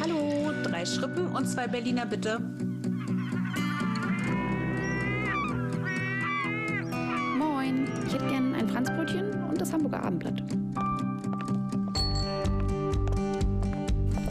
Hallo, 0.00 0.52
drei 0.62 0.84
Schrippen 0.84 1.28
und 1.28 1.46
zwei 1.46 1.66
Berliner 1.66 2.06
bitte. 2.06 2.38
Moin, 7.38 7.88
ich 8.06 8.14
hätte 8.14 8.26
gern 8.26 8.54
ein 8.54 8.68
Franzbrötchen 8.68 9.32
und 9.48 9.60
das 9.60 9.72
Hamburger 9.72 10.02
Abendblatt. 10.04 10.42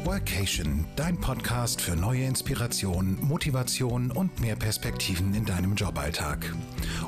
Workation, 0.05 0.86
dein 0.95 1.20
Podcast 1.20 1.81
für 1.81 1.95
neue 1.95 2.25
Inspiration, 2.25 3.18
Motivation 3.21 4.11
und 4.11 4.39
mehr 4.41 4.55
Perspektiven 4.55 5.34
in 5.34 5.45
deinem 5.45 5.75
Joballtag. 5.75 6.54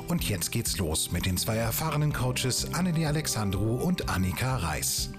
Und 0.08 0.28
jetzt 0.28 0.52
geht's 0.52 0.78
los 0.78 1.10
mit 1.10 1.26
den 1.26 1.36
zwei 1.36 1.56
erfahrenen 1.56 2.12
Coaches 2.12 2.72
Annelie 2.72 3.08
Alexandru 3.08 3.74
und 3.74 4.08
Annika 4.08 4.58
Reis. 4.58 5.10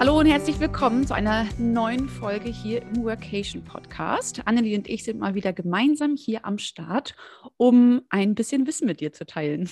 Hallo 0.00 0.18
und 0.18 0.26
herzlich 0.26 0.58
willkommen 0.58 1.06
zu 1.06 1.14
einer 1.14 1.46
neuen 1.56 2.08
Folge 2.08 2.50
hier 2.50 2.82
im 2.82 3.04
Workation 3.04 3.62
Podcast. 3.62 4.42
Annelie 4.44 4.76
und 4.76 4.88
ich 4.88 5.04
sind 5.04 5.20
mal 5.20 5.36
wieder 5.36 5.52
gemeinsam 5.52 6.16
hier 6.16 6.44
am 6.44 6.58
Start, 6.58 7.14
um 7.58 8.02
ein 8.08 8.34
bisschen 8.34 8.66
Wissen 8.66 8.86
mit 8.86 8.98
dir 8.98 9.12
zu 9.12 9.24
teilen. 9.24 9.70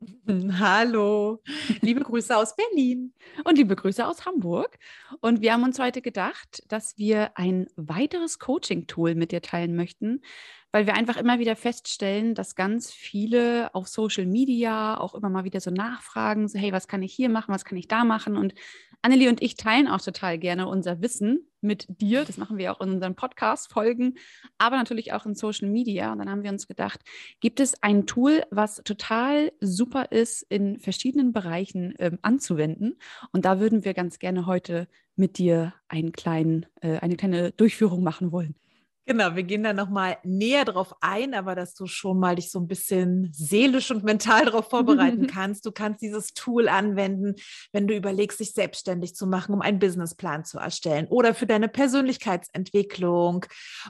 Hallo, 0.58 1.42
liebe 1.80 2.00
Grüße 2.00 2.36
aus 2.36 2.54
Berlin 2.54 3.14
und 3.44 3.56
liebe 3.56 3.74
Grüße 3.74 4.06
aus 4.06 4.26
Hamburg. 4.26 4.78
Und 5.20 5.40
wir 5.40 5.54
haben 5.54 5.64
uns 5.64 5.78
heute 5.78 6.02
gedacht, 6.02 6.62
dass 6.68 6.98
wir 6.98 7.30
ein 7.38 7.66
weiteres 7.76 8.38
Coaching-Tool 8.38 9.14
mit 9.14 9.32
dir 9.32 9.40
teilen 9.40 9.74
möchten, 9.74 10.20
weil 10.72 10.86
wir 10.86 10.94
einfach 10.94 11.16
immer 11.16 11.38
wieder 11.38 11.56
feststellen, 11.56 12.34
dass 12.34 12.54
ganz 12.54 12.90
viele 12.90 13.74
auf 13.74 13.88
Social 13.88 14.26
Media 14.26 14.98
auch 14.98 15.14
immer 15.14 15.30
mal 15.30 15.44
wieder 15.44 15.60
so 15.60 15.70
nachfragen, 15.70 16.48
so 16.48 16.58
hey, 16.58 16.72
was 16.72 16.88
kann 16.88 17.02
ich 17.02 17.12
hier 17.12 17.28
machen, 17.28 17.54
was 17.54 17.64
kann 17.64 17.78
ich 17.78 17.88
da 17.88 18.04
machen? 18.04 18.36
Und 18.36 18.54
Annelie 19.00 19.28
und 19.28 19.40
ich 19.40 19.54
teilen 19.54 19.86
auch 19.86 20.00
total 20.00 20.38
gerne 20.38 20.66
unser 20.66 21.00
Wissen 21.00 21.46
mit 21.60 21.86
dir. 21.88 22.24
Das 22.24 22.36
machen 22.36 22.58
wir 22.58 22.72
auch 22.72 22.80
in 22.80 22.90
unseren 22.90 23.14
Podcast-Folgen, 23.14 24.18
aber 24.58 24.76
natürlich 24.76 25.12
auch 25.12 25.24
in 25.24 25.34
Social 25.34 25.68
Media. 25.68 26.12
Und 26.12 26.18
dann 26.18 26.28
haben 26.28 26.42
wir 26.42 26.50
uns 26.50 26.66
gedacht, 26.66 27.00
gibt 27.40 27.60
es 27.60 27.80
ein 27.82 28.06
Tool, 28.06 28.42
was 28.50 28.82
total 28.84 29.52
super 29.60 30.10
ist, 30.10 30.42
in 30.42 30.80
verschiedenen 30.80 31.32
Bereichen 31.32 31.94
ähm, 31.98 32.18
anzuwenden? 32.22 32.98
Und 33.32 33.44
da 33.44 33.60
würden 33.60 33.84
wir 33.84 33.94
ganz 33.94 34.18
gerne 34.18 34.46
heute 34.46 34.88
mit 35.14 35.38
dir 35.38 35.74
einen 35.86 36.12
kleinen, 36.12 36.66
äh, 36.80 36.98
eine 36.98 37.16
kleine 37.16 37.52
Durchführung 37.52 38.02
machen 38.02 38.32
wollen. 38.32 38.56
Genau, 39.08 39.34
wir 39.36 39.42
gehen 39.42 39.62
da 39.62 39.72
nochmal 39.72 40.18
näher 40.22 40.66
drauf 40.66 40.94
ein, 41.00 41.32
aber 41.32 41.54
dass 41.54 41.72
du 41.72 41.86
schon 41.86 42.18
mal 42.18 42.36
dich 42.36 42.50
so 42.50 42.60
ein 42.60 42.68
bisschen 42.68 43.30
seelisch 43.32 43.90
und 43.90 44.04
mental 44.04 44.44
darauf 44.44 44.68
vorbereiten 44.68 45.26
kannst. 45.32 45.64
Du 45.64 45.72
kannst 45.72 46.02
dieses 46.02 46.34
Tool 46.34 46.68
anwenden, 46.68 47.34
wenn 47.72 47.88
du 47.88 47.96
überlegst, 47.96 48.38
dich 48.38 48.52
selbstständig 48.52 49.14
zu 49.14 49.26
machen, 49.26 49.54
um 49.54 49.62
einen 49.62 49.78
Businessplan 49.78 50.44
zu 50.44 50.58
erstellen 50.58 51.06
oder 51.06 51.32
für 51.32 51.46
deine 51.46 51.68
Persönlichkeitsentwicklung. 51.68 53.46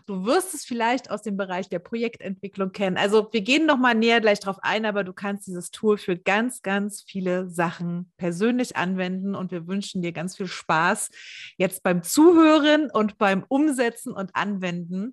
Du 0.06 0.24
wirst 0.24 0.54
es 0.54 0.64
vielleicht 0.64 1.10
aus 1.10 1.22
dem 1.22 1.36
Bereich 1.36 1.68
der 1.68 1.80
Projektentwicklung 1.80 2.70
kennen. 2.70 2.96
Also 2.96 3.26
wir 3.32 3.40
gehen 3.40 3.66
nochmal 3.66 3.96
näher 3.96 4.20
gleich 4.20 4.38
drauf 4.38 4.58
ein, 4.62 4.86
aber 4.86 5.02
du 5.02 5.12
kannst 5.12 5.48
dieses 5.48 5.72
Tool 5.72 5.98
für 5.98 6.16
ganz, 6.16 6.62
ganz 6.62 7.02
viele 7.04 7.50
Sachen 7.50 8.12
persönlich 8.18 8.76
anwenden 8.76 9.34
und 9.34 9.50
wir 9.50 9.66
wünschen 9.66 10.00
dir 10.00 10.12
ganz 10.12 10.36
viel 10.36 10.46
Spaß 10.46 11.10
jetzt 11.56 11.82
beim 11.82 12.04
Zuhören 12.04 12.88
und 12.88 13.18
beim 13.18 13.44
Umsetzen 13.48 14.12
und 14.12 14.36
Anwenden 14.36 15.07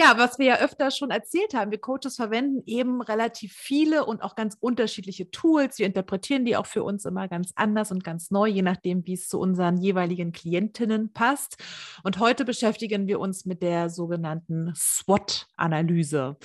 ja, 0.00 0.16
was 0.16 0.38
wir 0.38 0.46
ja 0.46 0.58
öfter 0.60 0.92
schon 0.92 1.10
erzählt 1.10 1.54
haben, 1.54 1.72
wir 1.72 1.80
Coaches 1.80 2.14
verwenden 2.14 2.62
eben 2.66 3.02
relativ 3.02 3.52
viele 3.52 4.04
und 4.04 4.22
auch 4.22 4.36
ganz 4.36 4.56
unterschiedliche 4.60 5.28
Tools. 5.32 5.80
Wir 5.80 5.86
interpretieren 5.86 6.44
die 6.44 6.56
auch 6.56 6.66
für 6.66 6.84
uns 6.84 7.04
immer 7.04 7.26
ganz 7.26 7.50
anders 7.56 7.90
und 7.90 8.04
ganz 8.04 8.30
neu, 8.30 8.46
je 8.46 8.62
nachdem, 8.62 9.04
wie 9.06 9.14
es 9.14 9.26
zu 9.26 9.40
unseren 9.40 9.76
jeweiligen 9.76 10.30
Klientinnen 10.30 11.12
passt. 11.12 11.56
Und 12.04 12.20
heute 12.20 12.44
beschäftigen 12.44 13.08
wir 13.08 13.18
uns 13.18 13.44
mit 13.44 13.60
der 13.60 13.90
sogenannten 13.90 14.72
SWOT-Analyse. 14.76 16.36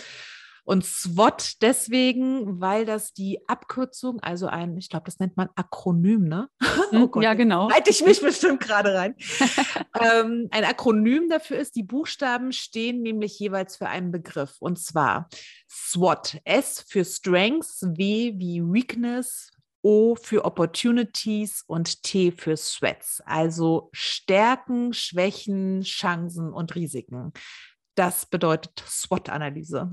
Und 0.66 0.86
SWOT 0.86 1.62
deswegen, 1.62 2.62
weil 2.62 2.86
das 2.86 3.14
die 3.14 3.40
Abkürzung, 3.48 4.22
also 4.22 4.48
ein, 4.48 4.78
ich 4.78 4.90
glaube, 4.90 5.06
das 5.06 5.20
nennt 5.20 5.36
man 5.36 5.50
Akronym, 5.56 6.24
ne? 6.24 6.48
oh 6.94 7.08
Gott, 7.08 7.24
ja, 7.24 7.34
genau. 7.34 7.70
Halte 7.70 7.90
ich 7.90 8.04
mich 8.04 8.22
bestimmt 8.22 8.62
gerade 8.62 8.94
rein. 8.94 9.16
ähm, 10.00 10.48
ein 10.52 10.64
Akronym 10.64 11.30
dafür 11.30 11.58
ist, 11.58 11.76
die 11.76 11.84
Buchstaben 11.84 12.54
stehen 12.54 13.02
nämlich 13.02 13.38
jeweils 13.40 13.76
für 13.76 13.88
einen 13.88 14.12
Begriff. 14.12 14.56
Und 14.60 14.80
zwar 14.80 15.28
SWOT. 15.70 16.40
S 16.46 16.86
für 16.88 17.04
Strengths, 17.04 17.82
W 17.82 18.34
wie 18.38 18.62
Weakness, 18.62 19.52
O 19.82 20.16
für 20.16 20.46
Opportunities 20.46 21.64
und 21.68 22.04
T 22.04 22.32
für 22.32 22.56
Threats, 22.56 23.22
also 23.26 23.90
Stärken, 23.92 24.94
Schwächen, 24.94 25.82
Chancen 25.82 26.54
und 26.54 26.74
Risiken. 26.76 27.34
Das 27.96 28.26
bedeutet 28.26 28.82
SWOT-Analyse. 28.88 29.92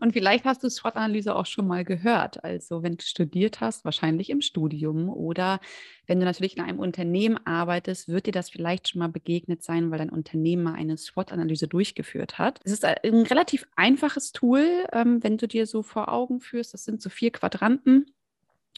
Und 0.00 0.12
vielleicht 0.12 0.44
hast 0.44 0.64
du 0.64 0.68
SWOT-Analyse 0.68 1.34
auch 1.36 1.46
schon 1.46 1.68
mal 1.68 1.84
gehört. 1.84 2.42
Also 2.42 2.82
wenn 2.82 2.96
du 2.96 3.04
studiert 3.04 3.60
hast, 3.60 3.84
wahrscheinlich 3.84 4.30
im 4.30 4.40
Studium 4.40 5.08
oder 5.08 5.60
wenn 6.06 6.18
du 6.18 6.26
natürlich 6.26 6.56
in 6.56 6.62
einem 6.62 6.80
Unternehmen 6.80 7.38
arbeitest, 7.46 8.08
wird 8.08 8.26
dir 8.26 8.32
das 8.32 8.50
vielleicht 8.50 8.88
schon 8.88 8.98
mal 8.98 9.08
begegnet 9.08 9.62
sein, 9.62 9.90
weil 9.90 9.98
dein 9.98 10.10
Unternehmen 10.10 10.64
mal 10.64 10.74
eine 10.74 10.96
SWOT-Analyse 10.96 11.68
durchgeführt 11.68 12.36
hat. 12.36 12.60
Es 12.64 12.72
ist 12.72 12.84
ein 12.84 13.22
relativ 13.22 13.64
einfaches 13.76 14.32
Tool, 14.32 14.86
ähm, 14.92 15.22
wenn 15.22 15.38
du 15.38 15.46
dir 15.46 15.66
so 15.66 15.84
vor 15.84 16.12
Augen 16.12 16.40
führst. 16.40 16.74
Das 16.74 16.84
sind 16.84 17.00
so 17.00 17.08
vier 17.08 17.30
Quadranten 17.30 18.06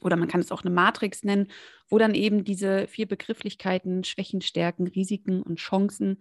oder 0.03 0.17
man 0.17 0.29
kann 0.29 0.41
es 0.41 0.53
auch 0.53 0.63
eine 0.63 0.71
Matrix 0.71 1.25
nennen, 1.25 1.49
wo 1.89 1.99
dann 1.99 2.15
eben 2.15 2.45
diese 2.45 2.87
vier 2.87 3.07
Begrifflichkeiten, 3.07 4.05
Schwächen, 4.05 4.43
Stärken, 4.43 4.87
Risiken 4.87 5.43
und 5.43 5.59
Chancen 5.59 6.19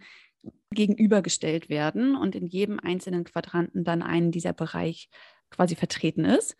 gegenübergestellt 0.72 1.68
werden 1.68 2.16
und 2.16 2.34
in 2.34 2.46
jedem 2.46 2.78
einzelnen 2.80 3.24
Quadranten 3.24 3.84
dann 3.84 4.02
ein 4.02 4.30
dieser 4.30 4.52
Bereich 4.52 5.08
quasi 5.50 5.76
vertreten 5.76 6.24
ist. 6.24 6.56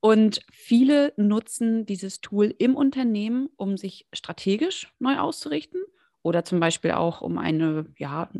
Und 0.00 0.40
viele 0.50 1.12
nutzen 1.16 1.86
dieses 1.86 2.20
Tool 2.20 2.54
im 2.58 2.74
Unternehmen, 2.74 3.48
um 3.56 3.76
sich 3.76 4.06
strategisch 4.12 4.92
neu 4.98 5.18
auszurichten 5.18 5.80
oder 6.22 6.44
zum 6.44 6.60
Beispiel 6.60 6.92
auch 6.92 7.20
um 7.20 7.38
eine 7.38 7.86
ja, 7.98 8.30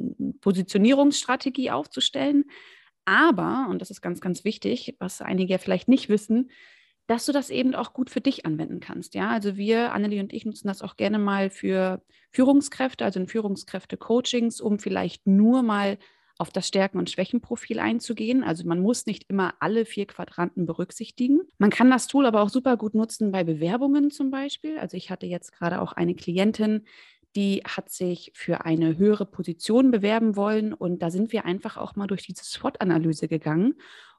Positionierungsstrategie 0.41 1.71
aufzustellen. 1.71 2.45
Aber, 3.05 3.67
und 3.71 3.81
das 3.81 3.91
ist 3.91 4.01
ganz, 4.01 4.21
ganz 4.21 4.45
wichtig, 4.45 4.97
was 4.99 5.23
einige 5.23 5.59
vielleicht 5.59 5.89
nicht 5.89 6.09
wissen, 6.09 6.51
dass 7.07 7.27
du 7.27 7.33
das 7.33 7.51
eben 7.51 7.75
auch 7.75 7.93
gut 7.93 8.11
für 8.11 8.21
dich 8.21 8.47
anwenden 8.47 8.81
kannst. 8.81 9.15
Ja, 9.15 9.31
also 9.31 9.57
wir, 9.57 9.93
Annelie 9.93 10.21
und 10.21 10.33
ich, 10.33 10.45
nutzen 10.47 10.69
das 10.69 10.83
auch 10.83 10.97
gerne 10.97 11.19
mal 11.19 11.51
für 11.51 12.03
Führungskräfte, 12.31 13.05
also 13.05 13.21
in 13.21 13.29
Führungskräfte-Coachings, 13.29 14.61
um 14.61 14.79
vielleicht 14.79 15.27
nur 15.27 15.63
mal 15.63 15.99
auf 16.39 16.51
das 16.51 16.67
Stärken- 16.67 16.99
und 16.99 17.11
Schwächenprofil 17.11 17.79
einzugehen. 17.79 18.43
Also 18.43 18.67
man 18.67 18.81
muss 18.81 19.07
nicht 19.07 19.29
immer 19.29 19.55
alle 19.61 19.85
vier 19.85 20.07
Quadranten 20.07 20.67
berücksichtigen. 20.67 21.41
Man 21.59 21.71
kann 21.71 21.91
das 21.91 22.07
Tool 22.07 22.27
aber 22.27 22.43
auch 22.43 22.49
super 22.49 22.77
gut 22.77 22.95
nutzen 22.95 23.31
bei 23.33 23.45
Bewerbungen 23.45 24.11
zum 24.11 24.31
Beispiel. 24.31 24.79
Also 24.79 24.97
ich 24.97 25.11
hatte 25.11 25.27
jetzt 25.27 25.53
gerade 25.53 25.81
auch 25.81 25.93
eine 25.93 26.15
Klientin, 26.15 26.85
die 27.37 27.63
hat 27.65 27.91
sich 27.91 28.33
für 28.35 28.65
eine 28.65 28.99
höhere 28.99 29.27
Position 29.27 29.91
bewerben 29.91 30.37
wollen 30.37 30.75
und 30.75 31.01
da 31.01 31.11
sind 31.11 31.33
wir 31.33 31.45
einfach 31.45 31.77
auch 31.77 31.97
mal 31.97 32.07
durch 32.07 32.27
diese 32.27 32.45
SWOT-Analyse 32.45 33.29
gegangen, 33.29 33.75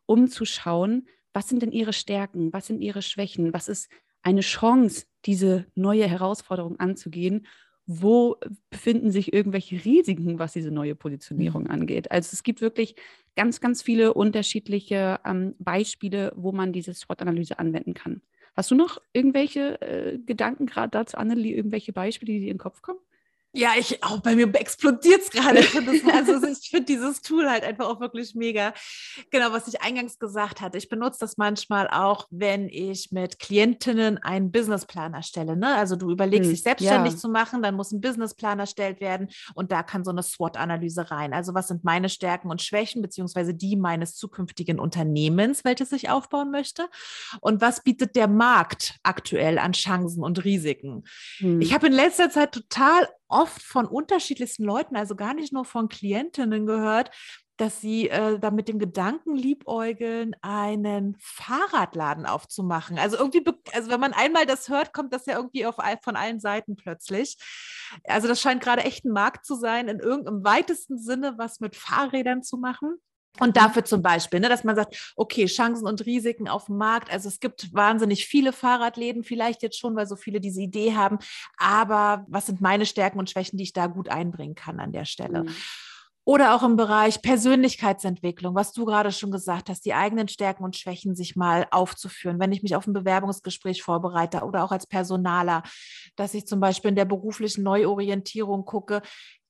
um 0.06 0.28
zu 0.28 0.46
schauen, 0.46 1.08
was 1.34 1.50
sind 1.50 1.62
denn 1.62 1.72
ihre 1.72 1.94
Stärken, 1.94 2.54
was 2.54 2.68
sind 2.68 2.82
ihre 2.82 3.02
Schwächen, 3.02 3.54
was 3.54 3.68
ist 3.68 3.90
eine 4.22 4.42
Chance, 4.42 5.06
diese 5.26 5.66
neue 5.76 6.08
Herausforderung 6.08 6.80
anzugehen, 6.80 7.46
wo 7.86 8.38
befinden 8.70 9.12
sich 9.12 9.34
irgendwelche 9.34 9.84
Risiken, 9.84 10.40
was 10.40 10.54
diese 10.54 10.72
neue 10.72 10.96
Positionierung 10.96 11.64
mhm. 11.64 11.72
angeht. 11.72 12.12
Also 12.12 12.30
es 12.34 12.44
gibt 12.44 12.62
wirklich 12.62 12.96
ganz, 13.36 13.60
ganz 13.60 13.82
viele 13.82 14.14
unterschiedliche 14.14 15.20
ähm, 15.26 15.56
Beispiele, 15.60 16.32
wo 16.36 16.52
man 16.52 16.72
diese 16.72 16.94
SWOT-Analyse 16.94 17.60
anwenden 17.60 17.94
kann. 17.94 18.22
Hast 18.56 18.72
du 18.72 18.76
noch 18.76 19.02
irgendwelche 19.12 19.82
äh, 19.82 20.20
Gedanken 20.20 20.68
gerade 20.68 20.92
dazu, 20.92 21.18
Annelie, 21.18 21.56
irgendwelche 21.56 21.92
Beispiele, 21.92 22.34
die 22.34 22.40
dir 22.40 22.52
in 22.52 22.54
den 22.54 22.60
Kopf 22.60 22.82
kommen? 22.82 23.00
Ja, 23.56 23.74
ich 23.78 24.04
auch 24.04 24.20
bei 24.20 24.36
mir 24.36 24.52
explodiert 24.56 25.22
es 25.26 25.30
gerade. 25.30 25.60
Also 26.12 26.48
ich 26.48 26.70
finde 26.70 26.86
dieses 26.86 27.22
Tool 27.22 27.48
halt 27.48 27.64
einfach 27.64 27.86
auch 27.86 28.00
wirklich 28.00 28.34
mega. 28.34 28.74
Genau, 29.30 29.52
was 29.52 29.68
ich 29.68 29.82
eingangs 29.84 30.18
gesagt 30.18 30.60
hatte. 30.60 30.80
Ich 30.80 30.90
benutze 30.90 31.20
das 31.20 31.38
manchmal 31.38 31.88
auch, 31.88 32.28
wenn 32.32 32.68
ich 32.68 33.12
mit 33.12 33.38
Klientinnen 33.38 34.18
einen 34.18 34.52
Businessplan 34.52 35.14
erstelle. 35.14 35.56
Ne? 35.56 35.76
Also 35.76 35.96
du 35.96 36.10
überlegst, 36.10 36.46
hm, 36.46 36.54
dich 36.54 36.64
selbstständig 36.64 37.14
ja. 37.14 37.20
zu 37.20 37.30
machen, 37.30 37.62
dann 37.62 37.76
muss 37.76 37.92
ein 37.92 38.02
Businessplan 38.02 38.60
erstellt 38.60 39.00
werden 39.00 39.30
und 39.54 39.72
da 39.72 39.84
kann 39.84 40.04
so 40.04 40.10
eine 40.10 40.24
SWOT-Analyse 40.24 41.12
rein. 41.12 41.32
Also 41.34 41.54
was 41.54 41.68
sind 41.68 41.84
meine 41.84 42.10
Stärken 42.10 42.50
und 42.50 42.62
Schwächen, 42.64 43.04
beziehungsweise 43.04 43.54
die 43.54 43.76
meines 43.76 44.16
zukünftigen 44.16 44.80
Unternehmens, 44.80 45.64
welches 45.64 45.92
ich 45.92 46.10
aufbauen 46.10 46.50
möchte? 46.50 46.88
Und 47.40 47.62
was 47.62 47.84
bietet 47.84 48.16
der 48.16 48.28
Markt 48.28 48.96
aktuell 49.04 49.60
an 49.60 49.74
Chancen 49.74 50.24
und 50.24 50.44
Risiken? 50.44 51.04
Hm. 51.38 51.62
Ich 51.62 51.72
habe 51.76 51.86
in 51.86 51.94
letzter 51.94 52.32
Zeit 52.32 52.52
total 52.52 53.08
oft 53.34 53.62
von 53.62 53.86
unterschiedlichsten 53.86 54.64
Leuten, 54.64 54.96
also 54.96 55.16
gar 55.16 55.34
nicht 55.34 55.52
nur 55.52 55.66
von 55.66 55.90
Klientinnen 55.90 56.66
gehört, 56.66 57.12
dass 57.58 57.82
sie 57.82 58.10
äh, 58.10 58.40
da 58.40 58.52
mit 58.52 58.68
dem 58.68 58.80
Gedanken 58.80 59.36
liebäugeln, 59.36 60.36
einen 60.42 61.16
Fahrradladen 61.20 62.26
aufzumachen. 62.26 62.98
Also 62.98 63.18
irgendwie, 63.18 63.44
also 63.74 63.92
wenn 63.92 64.00
man 64.00 64.14
einmal 64.14 64.46
das 64.46 64.70
hört, 64.70 64.94
kommt 64.94 65.14
das 65.14 65.26
ja 65.26 65.36
irgendwie 65.36 65.66
auf, 65.66 65.76
von 66.04 66.16
allen 66.16 66.40
Seiten 66.40 66.76
plötzlich. 66.76 67.38
Also 68.06 68.28
das 68.28 68.42
scheint 68.42 68.62
gerade 68.62 68.84
echt 68.84 69.06
ein 69.06 69.12
Markt 69.12 69.46
zu 69.46 69.56
sein, 69.56 69.88
in 69.88 70.00
irgendeinem 70.00 70.44
weitesten 70.44 70.98
Sinne 70.98 71.36
was 71.38 71.60
mit 71.60 71.76
Fahrrädern 71.76 72.42
zu 72.42 72.58
machen. 72.58 72.98
Und 73.40 73.58
dafür 73.58 73.84
zum 73.84 74.04
Beispiel, 74.04 74.40
ne, 74.40 74.50
dass 74.50 74.64
man 74.64 74.76
sagt, 74.76 75.14
okay, 75.16 75.46
Chancen 75.46 75.88
und 75.88 76.06
Risiken 76.06 76.48
auf 76.48 76.66
dem 76.66 76.78
Markt. 76.78 77.12
Also 77.12 77.30
es 77.30 77.40
gibt 77.40 77.74
wahnsinnig 77.74 78.28
viele 78.28 78.54
Fahrradläden, 78.54 79.24
vielleicht 79.24 79.64
jetzt 79.64 79.80
schon, 79.80 79.96
weil 79.96 80.06
so 80.06 80.16
viele 80.16 80.40
diese 80.40 80.62
Idee 80.62 80.96
haben. 80.96 81.18
Aber 81.58 82.26
was 82.28 82.46
sind 82.46 82.62
meine 82.62 82.86
Stärken 82.86 83.18
und 83.18 83.32
Schwächen, 83.32 83.58
die 83.58 83.64
ich 83.64 83.74
da 83.74 83.88
gut 83.88 84.10
einbringen 84.10 84.54
kann 84.54 84.80
an 84.80 84.92
der 84.92 85.06
Stelle? 85.06 85.44
Mhm. 85.44 85.56
Oder 86.26 86.56
auch 86.56 86.64
im 86.64 86.78
Bereich 86.78 87.22
Persönlichkeitsentwicklung, 87.22 88.56
was 88.56 88.72
du 88.72 88.86
gerade 88.86 89.12
schon 89.12 89.30
gesagt 89.30 89.70
hast, 89.70 89.84
die 89.84 89.94
eigenen 89.94 90.30
Stärken 90.30 90.64
und 90.64 90.78
Schwächen 90.78 91.16
sich 91.16 91.36
mal 91.36 91.68
aufzuführen. 91.70 92.40
Wenn 92.40 92.54
ich 92.54 92.64
mich 92.64 92.78
auf 92.78 92.88
ein 92.88 92.94
Bewerbungsgespräch 92.94 93.84
vorbereite 93.84 94.44
oder 94.44 94.64
auch 94.64 94.72
als 94.72 94.88
Personaler, 94.88 95.64
dass 96.16 96.34
ich 96.34 96.48
zum 96.48 96.62
Beispiel 96.62 96.90
in 96.90 96.96
der 96.96 97.04
beruflichen 97.04 97.64
Neuorientierung 97.64 98.64
gucke, 98.64 99.02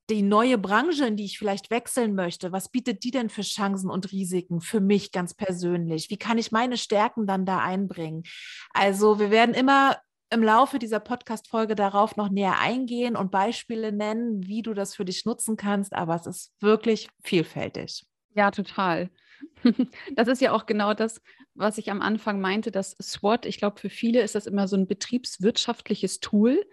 die 0.10 0.22
neue 0.22 0.58
Branche, 0.58 1.06
in 1.06 1.16
die 1.16 1.26
ich 1.26 1.38
vielleicht 1.38 1.70
wechseln 1.70 2.14
möchte, 2.14 2.52
was 2.52 2.70
bietet 2.70 3.04
die 3.04 3.12
denn 3.12 3.30
für 3.30 3.42
Chancen 3.42 3.90
und 3.90 4.12
Risiken 4.12 4.60
für 4.62 4.82
mich 4.82 5.12
ganz 5.12 5.34
persönlich? 5.34 6.10
Wie 6.10 6.18
kann 6.18 6.38
ich 6.38 6.52
meine 6.52 6.78
Stärken 6.78 7.26
dann 7.26 7.46
da 7.46 7.60
einbringen? 7.60 8.24
Also 8.74 9.20
wir 9.20 9.32
werden 9.32 9.56
immer 9.56 9.98
im 10.30 10.44
Laufe 10.44 10.80
dieser 10.80 11.00
Podcast-Folge 11.00 11.76
darauf 11.76 12.16
noch 12.16 12.30
näher 12.30 12.58
eingehen 12.60 13.16
und 13.16 13.32
Beispiele 13.32 13.92
nennen, 13.92 14.46
wie 14.48 14.64
du 14.64 14.74
das 14.74 14.96
für 14.96 15.06
dich 15.06 15.26
nutzen 15.26 15.58
kannst, 15.58 15.94
aber 15.94 16.16
es 16.16 16.26
ist 16.26 16.52
wirklich 16.60 17.08
vielfältig. 17.24 18.06
Ja, 18.36 18.50
total. 18.52 19.10
Das 20.16 20.28
ist 20.28 20.42
ja 20.42 20.52
auch 20.52 20.66
genau 20.66 20.94
das, 20.94 21.22
was 21.56 21.78
ich 21.78 21.92
am 21.92 22.02
Anfang 22.02 22.40
meinte, 22.42 22.72
das 22.72 22.96
SWOT. 23.02 23.46
Ich 23.46 23.58
glaube, 23.58 23.80
für 23.80 23.90
viele 23.90 24.22
ist 24.22 24.36
das 24.36 24.48
immer 24.48 24.68
so 24.68 24.76
ein 24.76 24.88
betriebswirtschaftliches 24.88 26.20
Tool, 26.20 26.66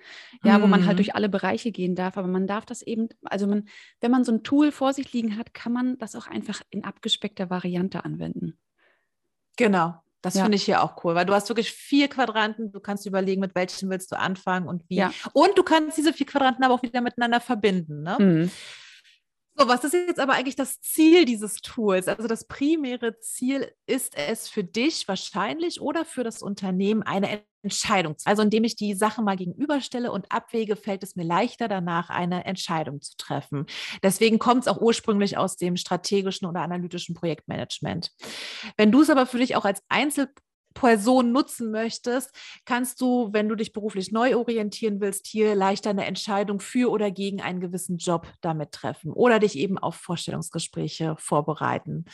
ja, 0.43 0.59
mhm. 0.59 0.63
wo 0.63 0.67
man 0.67 0.87
halt 0.87 0.95
mhm. 0.95 0.99
durch 0.99 1.15
alle 1.15 1.29
Bereiche 1.29 1.71
gehen 1.73 1.95
darf. 1.95 2.17
Aber 2.17 2.29
man 2.29 2.47
darf 2.47 2.67
das 2.67 2.83
eben, 2.83 3.09
also 3.25 3.47
man, 3.47 3.69
wenn 4.01 4.11
man 4.11 4.25
so 4.25 4.33
ein 4.33 4.43
Tool 4.43 4.73
vor 4.73 4.93
sich 4.93 5.13
liegen 5.13 5.37
hat, 5.37 5.55
kann 5.55 5.73
man 5.73 5.99
das 5.99 6.15
auch 6.17 6.27
einfach 6.27 6.63
in 6.71 6.85
abgespeckter 6.85 7.51
Variante 7.51 8.05
anwenden. 8.05 8.59
Genau. 9.57 10.03
Das 10.23 10.35
ja. 10.35 10.43
finde 10.43 10.57
ich 10.57 10.65
hier 10.65 10.83
auch 10.83 11.03
cool, 11.03 11.15
weil 11.15 11.25
du 11.25 11.33
hast 11.33 11.49
wirklich 11.49 11.73
vier 11.73 12.09
Quadranten. 12.09 12.73
Du 12.73 12.81
kannst 12.81 13.07
überlegen, 13.07 13.41
mit 13.41 13.55
welchen 13.55 13.89
willst 13.89 14.13
du 14.13 14.19
anfangen 14.19 14.69
und 14.69 14.85
wie. 14.89 14.97
Ja. 14.97 15.13
Und 15.33 15.57
du 15.57 15.63
kannst 15.63 15.97
diese 15.97 16.13
vier 16.13 16.27
Quadranten 16.27 16.63
aber 16.63 16.75
auch 16.75 16.83
wieder 16.83 17.01
miteinander 17.01 17.41
verbinden. 17.41 18.03
Ne? 18.03 18.17
Mhm. 18.19 18.51
So, 19.61 19.69
was 19.69 19.85
ist 19.85 19.93
jetzt 19.93 20.19
aber 20.19 20.33
eigentlich 20.33 20.57
das 20.57 20.81
Ziel 20.81 21.27
dieses 21.27 21.61
Tools? 21.61 22.09
Also 22.09 22.27
das 22.27 22.47
primäre 22.47 23.19
Ziel 23.21 23.71
ist 23.85 24.17
es 24.17 24.49
für 24.49 24.65
dich 24.65 25.07
wahrscheinlich 25.07 25.83
oder 25.83 26.07
für 26.07 26.25
das 26.25 26.41
Unternehmen 26.41 27.03
eine 27.03 27.43
Entscheidung. 27.63 28.17
Also 28.25 28.41
indem 28.41 28.65
ich 28.65 28.77
die 28.77 28.95
Sache 28.95 29.21
mal 29.21 29.37
gegenüberstelle 29.37 30.13
und 30.13 30.33
abwäge, 30.33 30.77
fällt 30.77 31.03
es 31.03 31.15
mir 31.15 31.25
leichter 31.25 31.69
danach 31.69 32.09
eine 32.09 32.47
Entscheidung 32.47 33.03
zu 33.03 33.19
treffen. 33.19 33.67
Deswegen 34.03 34.39
kommt 34.39 34.63
es 34.63 34.69
auch 34.69 34.81
ursprünglich 34.81 35.37
aus 35.37 35.59
dem 35.59 35.77
strategischen 35.77 36.49
oder 36.49 36.63
analytischen 36.63 37.15
Projektmanagement. 37.15 38.13
Wenn 38.79 38.91
du 38.91 39.03
es 39.03 39.11
aber 39.11 39.27
für 39.27 39.37
dich 39.37 39.57
auch 39.57 39.67
als 39.67 39.83
Einzel 39.91 40.33
Person 40.81 41.31
nutzen 41.31 41.71
möchtest, 41.71 42.35
kannst 42.65 43.03
du, 43.03 43.29
wenn 43.33 43.51
du 43.51 43.55
dich 43.55 43.75
beruflich 43.75 44.13
neu 44.13 44.35
orientieren 44.35 44.99
willst, 45.03 45.27
hier 45.27 45.55
leichter 45.55 45.91
eine 45.91 46.07
Entscheidung 46.07 46.59
für 46.59 46.91
oder 46.91 47.11
gegen 47.11 47.43
einen 47.43 47.61
gewissen 47.61 47.99
Job 47.99 48.27
damit 48.41 48.73
treffen 48.73 49.13
oder 49.13 49.39
dich 49.39 49.59
eben 49.59 49.77
auf 49.77 49.97
Vorstellungsgespräche 49.97 51.17
vorbereiten. 51.19 52.07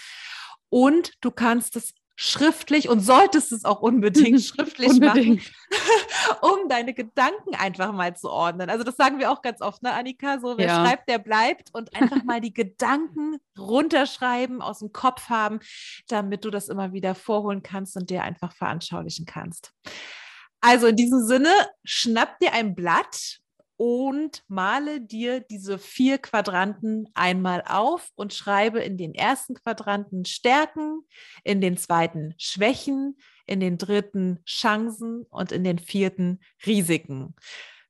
Und 0.68 1.12
du 1.20 1.30
kannst 1.30 1.76
es 1.76 1.94
schriftlich 2.16 2.88
und 2.88 3.00
solltest 3.00 3.52
es 3.52 3.64
auch 3.64 3.80
unbedingt 3.80 4.40
schriftlich 4.42 4.88
unbedingt. 4.88 5.42
machen, 5.42 6.40
um 6.40 6.68
deine 6.68 6.94
Gedanken 6.94 7.54
einfach 7.54 7.92
mal 7.92 8.16
zu 8.16 8.30
ordnen. 8.30 8.70
Also 8.70 8.84
das 8.84 8.96
sagen 8.96 9.18
wir 9.18 9.30
auch 9.30 9.42
ganz 9.42 9.60
oft, 9.60 9.82
ne, 9.82 9.92
Annika? 9.92 10.40
So, 10.40 10.56
wer 10.56 10.66
ja. 10.66 10.84
schreibt, 10.84 11.08
der 11.08 11.18
bleibt 11.18 11.68
und 11.74 11.94
einfach 11.94 12.22
mal 12.24 12.40
die 12.40 12.54
Gedanken 12.54 13.36
runterschreiben, 13.58 14.62
aus 14.62 14.78
dem 14.78 14.92
Kopf 14.92 15.28
haben, 15.28 15.60
damit 16.08 16.44
du 16.44 16.50
das 16.50 16.68
immer 16.68 16.92
wieder 16.92 17.14
vorholen 17.14 17.62
kannst 17.62 17.96
und 17.96 18.08
dir 18.08 18.22
einfach 18.22 18.52
veranschaulichen 18.54 19.26
kannst. 19.26 19.72
Also 20.62 20.86
in 20.86 20.96
diesem 20.96 21.24
Sinne, 21.26 21.52
schnapp 21.84 22.38
dir 22.38 22.54
ein 22.54 22.74
Blatt 22.74 23.40
und 23.76 24.42
male 24.48 25.00
dir 25.00 25.40
diese 25.40 25.78
vier 25.78 26.18
Quadranten 26.18 27.08
einmal 27.14 27.62
auf 27.66 28.10
und 28.14 28.32
schreibe 28.32 28.80
in 28.80 28.96
den 28.96 29.14
ersten 29.14 29.54
Quadranten 29.54 30.24
Stärken, 30.24 31.02
in 31.44 31.60
den 31.60 31.76
zweiten 31.76 32.34
Schwächen, 32.38 33.18
in 33.46 33.60
den 33.60 33.78
dritten 33.78 34.40
Chancen 34.44 35.24
und 35.30 35.52
in 35.52 35.64
den 35.64 35.78
vierten 35.78 36.40
Risiken. 36.64 37.34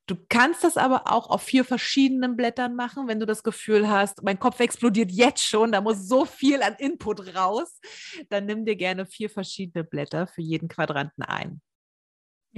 Du 0.06 0.14
kannst 0.28 0.62
das 0.62 0.76
aber 0.76 1.10
auch 1.10 1.30
auf 1.30 1.42
vier 1.42 1.64
verschiedenen 1.64 2.36
Blättern 2.36 2.76
machen, 2.76 3.08
wenn 3.08 3.18
du 3.18 3.26
das 3.26 3.42
Gefühl 3.42 3.88
hast, 3.88 4.22
mein 4.22 4.38
Kopf 4.38 4.60
explodiert 4.60 5.10
jetzt 5.10 5.42
schon, 5.42 5.72
da 5.72 5.80
muss 5.80 6.06
so 6.06 6.24
viel 6.24 6.62
an 6.62 6.76
Input 6.78 7.34
raus. 7.34 7.80
Dann 8.28 8.46
nimm 8.46 8.64
dir 8.64 8.76
gerne 8.76 9.06
vier 9.06 9.30
verschiedene 9.30 9.82
Blätter 9.82 10.28
für 10.28 10.42
jeden 10.42 10.68
Quadranten 10.68 11.24
ein. 11.24 11.60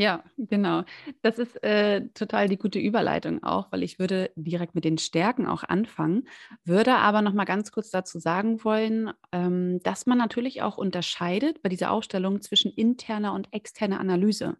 Ja, 0.00 0.22
genau. 0.36 0.84
Das 1.22 1.40
ist 1.40 1.60
äh, 1.64 2.06
total 2.14 2.48
die 2.48 2.56
gute 2.56 2.78
Überleitung 2.78 3.42
auch, 3.42 3.72
weil 3.72 3.82
ich 3.82 3.98
würde 3.98 4.30
direkt 4.36 4.76
mit 4.76 4.84
den 4.84 4.96
Stärken 4.96 5.44
auch 5.46 5.64
anfangen, 5.64 6.28
würde 6.64 6.94
aber 6.94 7.20
noch 7.20 7.32
mal 7.32 7.44
ganz 7.44 7.72
kurz 7.72 7.90
dazu 7.90 8.20
sagen 8.20 8.62
wollen, 8.62 9.10
ähm, 9.32 9.80
dass 9.82 10.06
man 10.06 10.16
natürlich 10.16 10.62
auch 10.62 10.78
unterscheidet 10.78 11.62
bei 11.62 11.68
dieser 11.68 11.90
Aufstellung 11.90 12.40
zwischen 12.42 12.70
interner 12.72 13.32
und 13.34 13.52
externer 13.52 13.98
Analyse. 13.98 14.56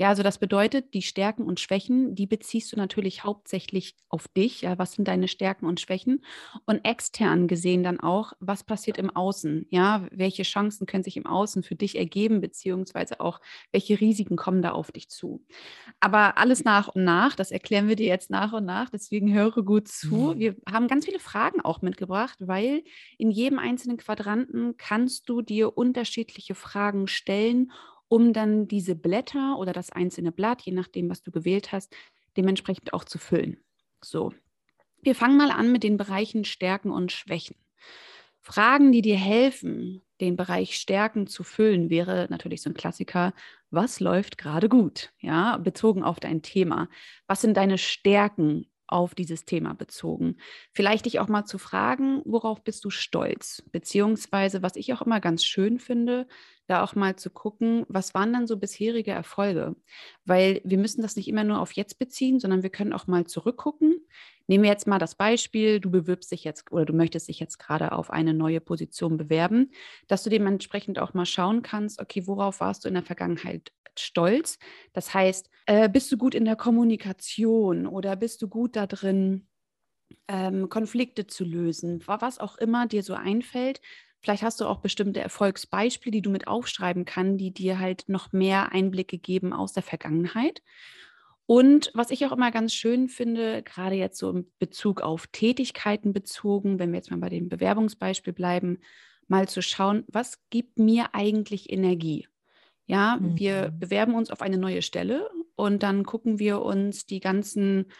Ja, 0.00 0.08
also 0.10 0.22
das 0.22 0.38
bedeutet, 0.38 0.94
die 0.94 1.02
Stärken 1.02 1.42
und 1.42 1.58
Schwächen, 1.58 2.14
die 2.14 2.26
beziehst 2.26 2.72
du 2.72 2.76
natürlich 2.76 3.24
hauptsächlich 3.24 3.96
auf 4.08 4.28
dich. 4.28 4.62
Ja, 4.62 4.78
was 4.78 4.92
sind 4.92 5.08
deine 5.08 5.26
Stärken 5.26 5.66
und 5.66 5.80
Schwächen? 5.80 6.24
Und 6.66 6.84
extern 6.84 7.48
gesehen 7.48 7.82
dann 7.82 7.98
auch, 7.98 8.32
was 8.38 8.62
passiert 8.62 8.96
im 8.98 9.10
Außen? 9.10 9.66
Ja, 9.70 10.06
welche 10.12 10.44
Chancen 10.44 10.86
können 10.86 11.02
sich 11.02 11.16
im 11.16 11.26
Außen 11.26 11.64
für 11.64 11.74
dich 11.74 11.98
ergeben, 11.98 12.40
beziehungsweise 12.40 13.18
auch 13.20 13.40
welche 13.72 14.00
Risiken 14.00 14.36
kommen 14.36 14.62
da 14.62 14.70
auf 14.70 14.92
dich 14.92 15.08
zu? 15.10 15.44
Aber 16.00 16.38
alles 16.38 16.64
nach 16.64 16.88
und 16.88 17.04
nach, 17.04 17.34
das 17.34 17.50
erklären 17.50 17.88
wir 17.88 17.96
dir 17.96 18.06
jetzt 18.06 18.30
nach 18.30 18.52
und 18.52 18.64
nach. 18.64 18.90
Deswegen 18.90 19.32
höre 19.32 19.62
gut 19.64 19.88
zu. 19.88 20.34
Mhm. 20.34 20.38
Wir 20.38 20.56
haben 20.70 20.88
ganz 20.88 21.04
viele 21.06 21.18
Fragen 21.18 21.60
auch 21.60 21.82
mitgebracht, 21.82 22.38
weil 22.40 22.84
in 23.18 23.30
jedem 23.30 23.58
einzelnen 23.58 23.96
Quadranten 23.96 24.76
kannst 24.76 25.28
du 25.28 25.42
dir 25.42 25.76
unterschiedliche 25.76 26.54
Fragen 26.54 27.06
stellen 27.08 27.72
um 28.08 28.32
dann 28.32 28.68
diese 28.68 28.94
Blätter 28.94 29.58
oder 29.58 29.72
das 29.72 29.90
einzelne 29.90 30.32
Blatt, 30.32 30.62
je 30.62 30.72
nachdem, 30.72 31.10
was 31.10 31.22
du 31.22 31.30
gewählt 31.30 31.72
hast, 31.72 31.94
dementsprechend 32.36 32.92
auch 32.92 33.04
zu 33.04 33.18
füllen. 33.18 33.58
So, 34.02 34.32
wir 35.02 35.14
fangen 35.14 35.36
mal 35.36 35.50
an 35.50 35.72
mit 35.72 35.82
den 35.82 35.96
Bereichen 35.96 36.44
Stärken 36.44 36.90
und 36.90 37.12
Schwächen. 37.12 37.56
Fragen, 38.40 38.92
die 38.92 39.02
dir 39.02 39.16
helfen, 39.16 40.02
den 40.20 40.36
Bereich 40.36 40.76
Stärken 40.76 41.26
zu 41.26 41.44
füllen, 41.44 41.90
wäre 41.90 42.26
natürlich 42.30 42.62
so 42.62 42.70
ein 42.70 42.74
Klassiker. 42.74 43.34
Was 43.70 44.00
läuft 44.00 44.38
gerade 44.38 44.68
gut? 44.68 45.12
Ja, 45.20 45.58
bezogen 45.58 46.02
auf 46.02 46.18
dein 46.20 46.42
Thema. 46.42 46.88
Was 47.26 47.42
sind 47.42 47.56
deine 47.56 47.78
Stärken 47.78 48.66
auf 48.88 49.14
dieses 49.14 49.44
Thema 49.44 49.74
bezogen. 49.74 50.36
Vielleicht 50.72 51.06
dich 51.06 51.20
auch 51.20 51.28
mal 51.28 51.44
zu 51.44 51.58
fragen, 51.58 52.22
worauf 52.24 52.64
bist 52.64 52.84
du 52.84 52.90
stolz? 52.90 53.62
Beziehungsweise, 53.70 54.62
was 54.62 54.76
ich 54.76 54.92
auch 54.92 55.02
immer 55.02 55.20
ganz 55.20 55.44
schön 55.44 55.78
finde, 55.78 56.26
da 56.66 56.82
auch 56.82 56.94
mal 56.94 57.16
zu 57.16 57.30
gucken, 57.30 57.84
was 57.88 58.14
waren 58.14 58.32
dann 58.32 58.46
so 58.46 58.58
bisherige 58.58 59.10
Erfolge? 59.10 59.74
Weil 60.24 60.60
wir 60.64 60.78
müssen 60.78 61.02
das 61.02 61.16
nicht 61.16 61.28
immer 61.28 61.44
nur 61.44 61.60
auf 61.60 61.72
jetzt 61.72 61.98
beziehen, 61.98 62.40
sondern 62.40 62.62
wir 62.62 62.70
können 62.70 62.92
auch 62.92 63.06
mal 63.06 63.26
zurückgucken. 63.26 64.06
Nehmen 64.46 64.64
wir 64.64 64.70
jetzt 64.70 64.86
mal 64.86 64.98
das 64.98 65.14
Beispiel, 65.14 65.80
du 65.80 65.90
bewirbst 65.90 66.30
dich 66.32 66.44
jetzt 66.44 66.70
oder 66.72 66.86
du 66.86 66.94
möchtest 66.94 67.28
dich 67.28 67.40
jetzt 67.40 67.58
gerade 67.58 67.92
auf 67.92 68.10
eine 68.10 68.32
neue 68.32 68.60
Position 68.60 69.16
bewerben, 69.16 69.72
dass 70.06 70.22
du 70.22 70.30
dementsprechend 70.30 70.98
auch 70.98 71.14
mal 71.14 71.26
schauen 71.26 71.62
kannst, 71.62 72.00
okay, 72.00 72.26
worauf 72.26 72.60
warst 72.60 72.84
du 72.84 72.88
in 72.88 72.94
der 72.94 73.02
Vergangenheit 73.02 73.72
stolz. 74.00 74.58
Das 74.92 75.14
heißt, 75.14 75.50
äh, 75.66 75.88
bist 75.88 76.10
du 76.12 76.16
gut 76.16 76.34
in 76.34 76.44
der 76.44 76.56
Kommunikation 76.56 77.86
oder 77.86 78.16
bist 78.16 78.42
du 78.42 78.48
gut 78.48 78.76
da 78.76 78.86
drin, 78.86 79.46
ähm, 80.26 80.68
Konflikte 80.68 81.26
zu 81.26 81.44
lösen, 81.44 82.02
was 82.06 82.38
auch 82.38 82.56
immer 82.56 82.86
dir 82.86 83.02
so 83.02 83.14
einfällt. 83.14 83.80
Vielleicht 84.20 84.42
hast 84.42 84.60
du 84.60 84.66
auch 84.66 84.80
bestimmte 84.80 85.20
Erfolgsbeispiele, 85.20 86.12
die 86.12 86.22
du 86.22 86.30
mit 86.30 86.48
aufschreiben 86.48 87.04
kannst, 87.04 87.40
die 87.40 87.52
dir 87.52 87.78
halt 87.78 88.08
noch 88.08 88.32
mehr 88.32 88.72
Einblicke 88.72 89.18
geben 89.18 89.52
aus 89.52 89.72
der 89.72 89.82
Vergangenheit. 89.82 90.62
Und 91.46 91.90
was 91.94 92.10
ich 92.10 92.26
auch 92.26 92.32
immer 92.32 92.50
ganz 92.50 92.74
schön 92.74 93.08
finde, 93.08 93.62
gerade 93.62 93.94
jetzt 93.94 94.18
so 94.18 94.30
in 94.30 94.52
Bezug 94.58 95.00
auf 95.00 95.28
Tätigkeiten 95.28 96.12
bezogen, 96.12 96.78
wenn 96.78 96.90
wir 96.90 96.98
jetzt 96.98 97.10
mal 97.10 97.20
bei 97.20 97.30
dem 97.30 97.48
Bewerbungsbeispiel 97.48 98.34
bleiben, 98.34 98.80
mal 99.28 99.48
zu 99.48 99.62
schauen, 99.62 100.04
was 100.08 100.40
gibt 100.50 100.78
mir 100.78 101.14
eigentlich 101.14 101.70
Energie? 101.70 102.28
Ja, 102.88 103.18
wir 103.20 103.70
mhm. 103.70 103.78
bewerben 103.80 104.14
uns 104.14 104.30
auf 104.30 104.40
eine 104.40 104.56
neue 104.56 104.80
Stelle 104.80 105.28
und 105.56 105.82
dann 105.82 106.04
gucken 106.04 106.38
wir 106.38 106.62
uns 106.62 107.04
die 107.04 107.20
ganzen 107.20 107.92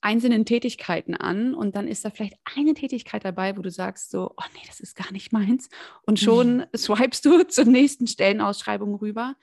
einzelnen 0.00 0.44
Tätigkeiten 0.44 1.14
an 1.14 1.54
und 1.54 1.76
dann 1.76 1.86
ist 1.86 2.04
da 2.04 2.10
vielleicht 2.10 2.34
eine 2.56 2.74
Tätigkeit 2.74 3.24
dabei, 3.24 3.56
wo 3.56 3.62
du 3.62 3.70
sagst 3.70 4.10
so, 4.10 4.32
oh 4.36 4.44
nee, 4.54 4.60
das 4.66 4.80
ist 4.80 4.96
gar 4.96 5.12
nicht 5.12 5.32
meins 5.32 5.68
und 6.04 6.18
schon 6.18 6.56
mhm. 6.56 6.64
swipest 6.76 7.24
du 7.24 7.44
zur 7.48 7.64
nächsten 7.66 8.08
Stellenausschreibung 8.08 8.96
rüber, 8.96 9.36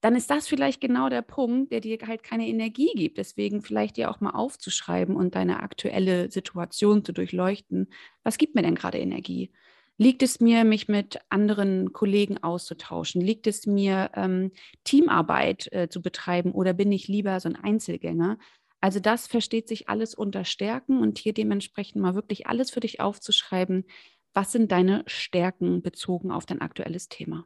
dann 0.00 0.16
ist 0.16 0.30
das 0.30 0.48
vielleicht 0.48 0.80
genau 0.80 1.10
der 1.10 1.20
Punkt, 1.20 1.70
der 1.70 1.80
dir 1.80 1.98
halt 2.06 2.22
keine 2.22 2.48
Energie 2.48 2.90
gibt. 2.94 3.18
Deswegen 3.18 3.60
vielleicht 3.60 3.98
dir 3.98 4.10
auch 4.10 4.20
mal 4.20 4.30
aufzuschreiben 4.30 5.16
und 5.16 5.34
deine 5.34 5.60
aktuelle 5.60 6.30
Situation 6.30 7.04
zu 7.04 7.12
durchleuchten. 7.12 7.88
Was 8.24 8.38
gibt 8.38 8.54
mir 8.54 8.62
denn 8.62 8.74
gerade 8.74 8.98
Energie? 8.98 9.52
Liegt 10.00 10.22
es 10.22 10.40
mir, 10.40 10.64
mich 10.64 10.88
mit 10.88 11.18
anderen 11.28 11.92
Kollegen 11.92 12.42
auszutauschen? 12.42 13.20
Liegt 13.20 13.46
es 13.46 13.66
mir, 13.66 14.10
ähm, 14.14 14.50
Teamarbeit 14.82 15.70
äh, 15.72 15.90
zu 15.90 16.00
betreiben 16.00 16.52
oder 16.52 16.72
bin 16.72 16.90
ich 16.90 17.06
lieber 17.06 17.38
so 17.38 17.50
ein 17.50 17.56
Einzelgänger? 17.56 18.38
Also 18.80 18.98
das 18.98 19.26
versteht 19.26 19.68
sich 19.68 19.90
alles 19.90 20.14
unter 20.14 20.46
Stärken 20.46 21.02
und 21.02 21.18
hier 21.18 21.34
dementsprechend 21.34 22.00
mal 22.00 22.14
wirklich 22.14 22.46
alles 22.46 22.70
für 22.70 22.80
dich 22.80 23.00
aufzuschreiben. 23.00 23.84
Was 24.32 24.52
sind 24.52 24.72
deine 24.72 25.04
Stärken 25.06 25.82
bezogen 25.82 26.30
auf 26.30 26.46
dein 26.46 26.62
aktuelles 26.62 27.10
Thema? 27.10 27.44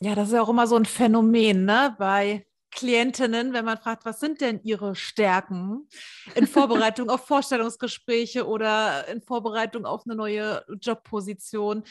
Ja, 0.00 0.14
das 0.14 0.28
ist 0.28 0.34
ja 0.34 0.42
auch 0.42 0.48
immer 0.48 0.68
so 0.68 0.76
ein 0.76 0.84
Phänomen, 0.84 1.64
ne? 1.64 1.96
Bei 1.98 2.46
Klientinnen, 2.70 3.52
wenn 3.52 3.64
man 3.64 3.78
fragt, 3.78 4.04
was 4.04 4.20
sind 4.20 4.40
denn 4.40 4.60
ihre 4.62 4.94
Stärken 4.94 5.88
in 6.34 6.46
Vorbereitung 6.46 7.08
auf 7.08 7.26
Vorstellungsgespräche 7.26 8.46
oder 8.46 9.08
in 9.08 9.22
Vorbereitung 9.22 9.86
auf 9.86 10.02
eine 10.04 10.14
neue 10.14 10.64
Jobposition. 10.80 11.84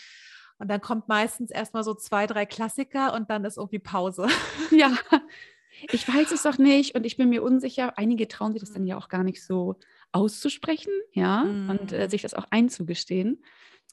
Und 0.58 0.70
dann 0.70 0.82
kommt 0.82 1.08
meistens 1.08 1.52
erstmal 1.52 1.84
so 1.84 1.94
zwei, 1.94 2.28
drei 2.28 2.46
Klassiker 2.46 3.14
und 3.14 3.30
dann 3.30 3.46
ist 3.46 3.58
irgendwie 3.58 3.80
Pause. 3.80 4.28
Ja, 4.72 4.98
ich 5.92 6.08
weiß 6.08 6.32
es 6.32 6.44
doch 6.44 6.58
nicht 6.58 6.96
und 6.96 7.06
ich 7.06 7.18
bin 7.18 7.30
mir 7.30 7.44
unsicher. 7.44 7.98
Einige 7.98 8.28
trauen 8.28 8.54
sich 8.54 8.62
das 8.62 8.72
dann 8.72 8.86
ja 8.86 8.98
auch 8.98 9.10
gar 9.10 9.24
nicht 9.24 9.44
so 9.44 9.76
auszusprechen, 10.12 10.94
ja, 11.12 11.44
mm. 11.44 11.70
und 11.70 11.92
äh, 11.92 12.10
sich 12.10 12.22
das 12.22 12.34
auch 12.34 12.46
einzugestehen. 12.50 13.44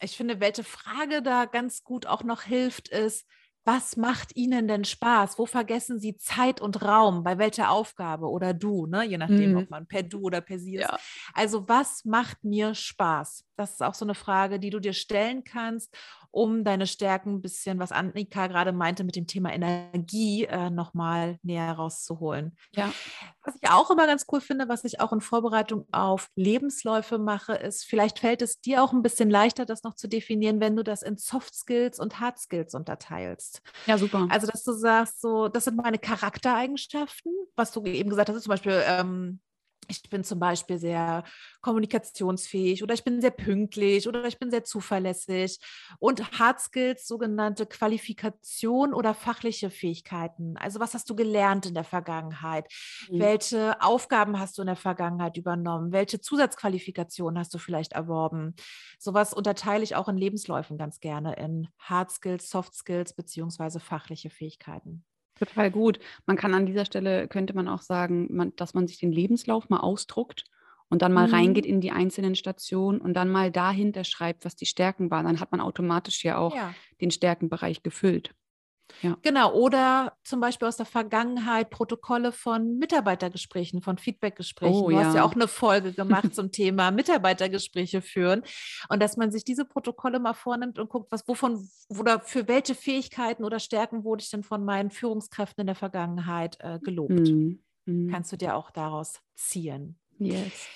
Ich 0.01 0.17
finde, 0.17 0.41
welche 0.41 0.65
Frage 0.65 1.23
da 1.23 1.47
ganz 1.47 1.83
gut 1.85 2.07
auch 2.07 2.23
noch 2.23 2.43
hilft, 2.43 2.89
ist, 2.89 3.27
was 3.65 3.97
macht 3.97 4.35
Ihnen 4.37 4.67
denn 4.67 4.85
Spaß? 4.85 5.39
Wo 5.39 5.47
vergessen 5.47 5.99
Sie 5.99 6.17
Zeit 6.17 6.61
und 6.61 6.83
Raum? 6.83 7.23
Bei 7.23 7.39
welcher 7.39 7.71
Aufgabe 7.71 8.29
oder 8.29 8.55
du, 8.55 8.87
ne? 8.87 9.05
je 9.05 9.19
nachdem, 9.19 9.53
mhm. 9.53 9.57
ob 9.59 9.71
man 9.71 9.87
per 9.87 10.03
Du 10.03 10.23
oder 10.23 10.41
per 10.41 10.59
Sie 10.59 10.77
ist. 10.77 10.83
Ja. 10.83 10.99
Also, 11.33 11.69
was 11.69 12.05
macht 12.05 12.43
mir 12.45 12.75
Spaß? 12.75 13.45
Das 13.57 13.73
ist 13.73 13.83
auch 13.83 13.95
so 13.95 14.05
eine 14.05 14.15
Frage, 14.15 14.59
die 14.59 14.71
du 14.71 14.81
dir 14.81 14.93
stellen 14.93 15.45
kannst 15.45 15.95
um 16.33 16.65
deine 16.65 16.87
Stärken 16.87 17.35
ein 17.35 17.43
bisschen, 17.43 17.79
was 17.79 17.93
Annika 17.93 18.47
gerade 18.47 18.73
meinte 18.73 19.05
mit 19.05 19.17
dem 19.17 19.27
Thema 19.27 19.53
Energie, 19.53 20.45
äh, 20.47 20.71
nochmal 20.71 21.39
näher 21.43 21.73
rauszuholen. 21.73 22.57
Ja. 22.75 22.91
Was 23.45 23.55
ich 23.61 23.69
auch 23.69 23.91
immer 23.91 24.07
ganz 24.07 24.25
cool 24.33 24.41
finde, 24.41 24.69
was 24.69 24.83
ich 24.85 24.99
auch 25.01 25.13
in 25.13 25.21
Vorbereitung 25.21 25.87
auf 25.93 26.29
Lebensläufe 26.35 27.19
mache, 27.19 27.53
ist, 27.53 27.85
vielleicht 27.85 28.19
fällt 28.19 28.41
es 28.41 28.61
dir 28.61 28.83
auch 28.83 28.93
ein 28.93 29.03
bisschen 29.03 29.29
leichter, 29.29 29.67
das 29.67 29.83
noch 29.83 29.95
zu 29.95 30.09
definieren, 30.09 30.59
wenn 30.61 30.75
du 30.75 30.83
das 30.83 31.03
in 31.03 31.19
Soft 31.19 31.55
Skills 31.55 32.01
und 32.01 32.19
Hard 32.19 32.39
Skills 32.39 32.75
unterteilst. 32.75 33.61
Ja, 33.87 33.99
super. 33.99 34.27
Also, 34.31 34.47
dass 34.47 34.65
du 34.65 34.73
sagst, 34.73 35.21
so, 35.21 35.49
das 35.49 35.65
sind 35.65 35.77
meine 35.77 35.99
Charaktereigenschaften, 35.99 37.33
was 37.57 37.73
du 37.73 37.85
eben 37.85 38.09
gesagt 38.09 38.31
hast, 38.31 38.43
zum 38.43 38.51
Beispiel 38.51 38.83
ähm, 38.87 39.41
ich 39.93 40.11
bin 40.11 40.25
zum 40.25 40.39
Beispiel 40.39 40.79
sehr 40.79 41.25
kommunikationsfähig 41.61 42.83
oder 42.83 42.95
ich 42.95 43.05
bin 43.05 43.21
sehr 43.21 43.31
pünktlich 43.31 44.09
oder 44.09 44.27
ich 44.27 44.39
bin 44.39 44.51
sehr 44.51 44.65
zuverlässig. 44.65 45.59
Und 45.99 46.39
Hard 46.39 46.61
Skills, 46.61 47.07
sogenannte 47.07 47.67
Qualifikation 47.67 48.95
oder 48.95 49.15
fachliche 49.15 49.71
Fähigkeiten. 49.71 50.57
Also 50.57 50.81
was 50.81 50.95
hast 50.95 51.09
du 51.11 51.15
gelernt 51.15 51.67
in 51.67 51.75
der 51.75 51.85
Vergangenheit? 51.85 52.67
Mhm. 53.09 53.19
Welche 53.19 53.81
Aufgaben 53.81 54.39
hast 54.39 54.59
du 54.59 54.63
in 54.63 54.67
der 54.67 54.77
Vergangenheit 54.77 55.37
übernommen? 55.37 55.93
Welche 55.93 56.21
Zusatzqualifikationen 56.21 57.39
hast 57.39 57.53
du 57.55 57.59
vielleicht 57.59 57.93
erworben? 57.93 58.55
Sowas 58.99 59.35
unterteile 59.35 59.85
ich 59.85 59.95
auch 59.97 60.09
in 60.09 60.17
Lebensläufen 60.17 60.79
ganz 60.79 61.01
gerne 61.01 61.35
in 61.37 61.69
Hard 61.79 62.11
Skills, 62.11 62.49
Soft 62.49 62.75
Skills 62.75 63.15
beziehungsweise 63.15 63.81
fachliche 63.81 64.31
Fähigkeiten. 64.31 65.05
Total 65.45 65.73
gut. 65.73 65.99
Man 66.27 66.37
kann 66.37 66.55
an 66.55 66.67
dieser 66.67 66.85
Stelle, 66.85 67.27
könnte 67.27 67.55
man 67.55 67.67
auch 67.67 67.83
sagen, 67.83 68.29
man, 68.31 68.55
dass 68.55 68.75
man 68.75 68.87
sich 68.87 68.99
den 68.99 69.11
Lebenslauf 69.11 69.69
mal 69.71 69.81
ausdruckt 69.81 70.45
und 70.89 71.03
dann 71.03 71.13
mal 71.13 71.27
mhm. 71.27 71.35
reingeht 71.35 71.67
in 71.67 71.81
die 71.81 71.91
einzelnen 71.91 72.37
Stationen 72.37 73.01
und 73.01 73.15
dann 73.15 73.29
mal 73.29 73.51
dahinter 73.51 74.05
schreibt, 74.05 74.45
was 74.45 74.55
die 74.55 74.67
Stärken 74.67 75.11
waren. 75.11 75.27
Dann 75.27 75.41
hat 75.41 75.51
man 75.51 75.61
automatisch 75.61 76.23
ja 76.23 76.39
auch 76.39 76.55
ja. 76.55 76.73
den 77.01 77.11
Stärkenbereich 77.11 77.83
gefüllt. 77.83 78.35
Ja. 79.01 79.17
Genau, 79.23 79.53
oder 79.55 80.17
zum 80.25 80.41
Beispiel 80.41 80.69
aus 80.69 80.77
der 80.77 80.87
Vergangenheit 80.87 81.71
Protokolle 81.71 82.33
von 82.33 82.79
Mitarbeitergesprächen, 82.79 83.83
von 83.83 83.99
Feedbackgesprächen. 83.99 84.75
Oh, 84.75 84.91
du 84.91 84.97
ja. 84.97 85.05
hast 85.05 85.15
ja 85.15 85.25
auch 85.25 85.35
eine 85.35 85.49
Folge 85.49 85.93
gemacht 85.93 86.35
zum 86.35 86.53
Thema 86.53 86.91
Mitarbeitergespräche 86.91 88.03
führen. 88.03 88.43
Und 88.89 89.01
dass 89.03 89.17
man 89.17 89.31
sich 89.31 89.45
diese 89.45 89.65
Protokolle 89.65 90.19
mal 90.21 90.35
vornimmt 90.35 90.79
und 90.79 90.89
guckt, 90.89 91.11
was, 91.11 91.27
wovon 91.27 91.69
oder 91.89 92.21
für 92.21 92.49
welche 92.49 92.75
Fähigkeiten 92.75 93.45
oder 93.45 93.59
Stärken 93.59 94.05
wurde 94.05 94.23
ich 94.23 94.31
denn 94.31 94.43
von 94.43 94.65
meinen 94.65 94.91
Führungskräften 94.91 95.63
in 95.63 95.67
der 95.67 95.77
Vergangenheit 95.77 96.59
äh, 96.61 96.79
gelobt. 96.81 97.13
Mhm. 97.13 97.63
Mhm. 97.87 98.11
Kannst 98.11 98.33
du 98.33 98.37
dir 98.37 98.57
auch 98.57 98.71
daraus 98.71 99.21
ziehen. 99.35 99.99
Yes. 100.19 100.69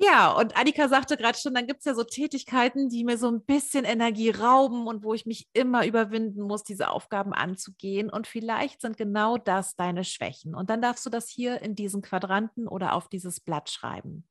Ja, 0.00 0.30
und 0.30 0.56
Annika 0.56 0.86
sagte 0.88 1.16
gerade 1.16 1.36
schon, 1.36 1.54
dann 1.54 1.66
gibt 1.66 1.80
es 1.80 1.84
ja 1.84 1.92
so 1.94 2.04
Tätigkeiten, 2.04 2.88
die 2.88 3.02
mir 3.02 3.18
so 3.18 3.28
ein 3.28 3.44
bisschen 3.44 3.84
Energie 3.84 4.30
rauben 4.30 4.86
und 4.86 5.02
wo 5.02 5.12
ich 5.12 5.26
mich 5.26 5.48
immer 5.52 5.84
überwinden 5.86 6.42
muss, 6.42 6.62
diese 6.62 6.90
Aufgaben 6.90 7.32
anzugehen. 7.34 8.08
Und 8.08 8.28
vielleicht 8.28 8.80
sind 8.80 8.96
genau 8.96 9.38
das 9.38 9.74
deine 9.74 10.04
Schwächen. 10.04 10.54
Und 10.54 10.70
dann 10.70 10.80
darfst 10.80 11.04
du 11.04 11.10
das 11.10 11.28
hier 11.28 11.62
in 11.62 11.74
diesen 11.74 12.00
Quadranten 12.00 12.68
oder 12.68 12.94
auf 12.94 13.08
dieses 13.08 13.40
Blatt 13.40 13.70
schreiben. 13.70 14.24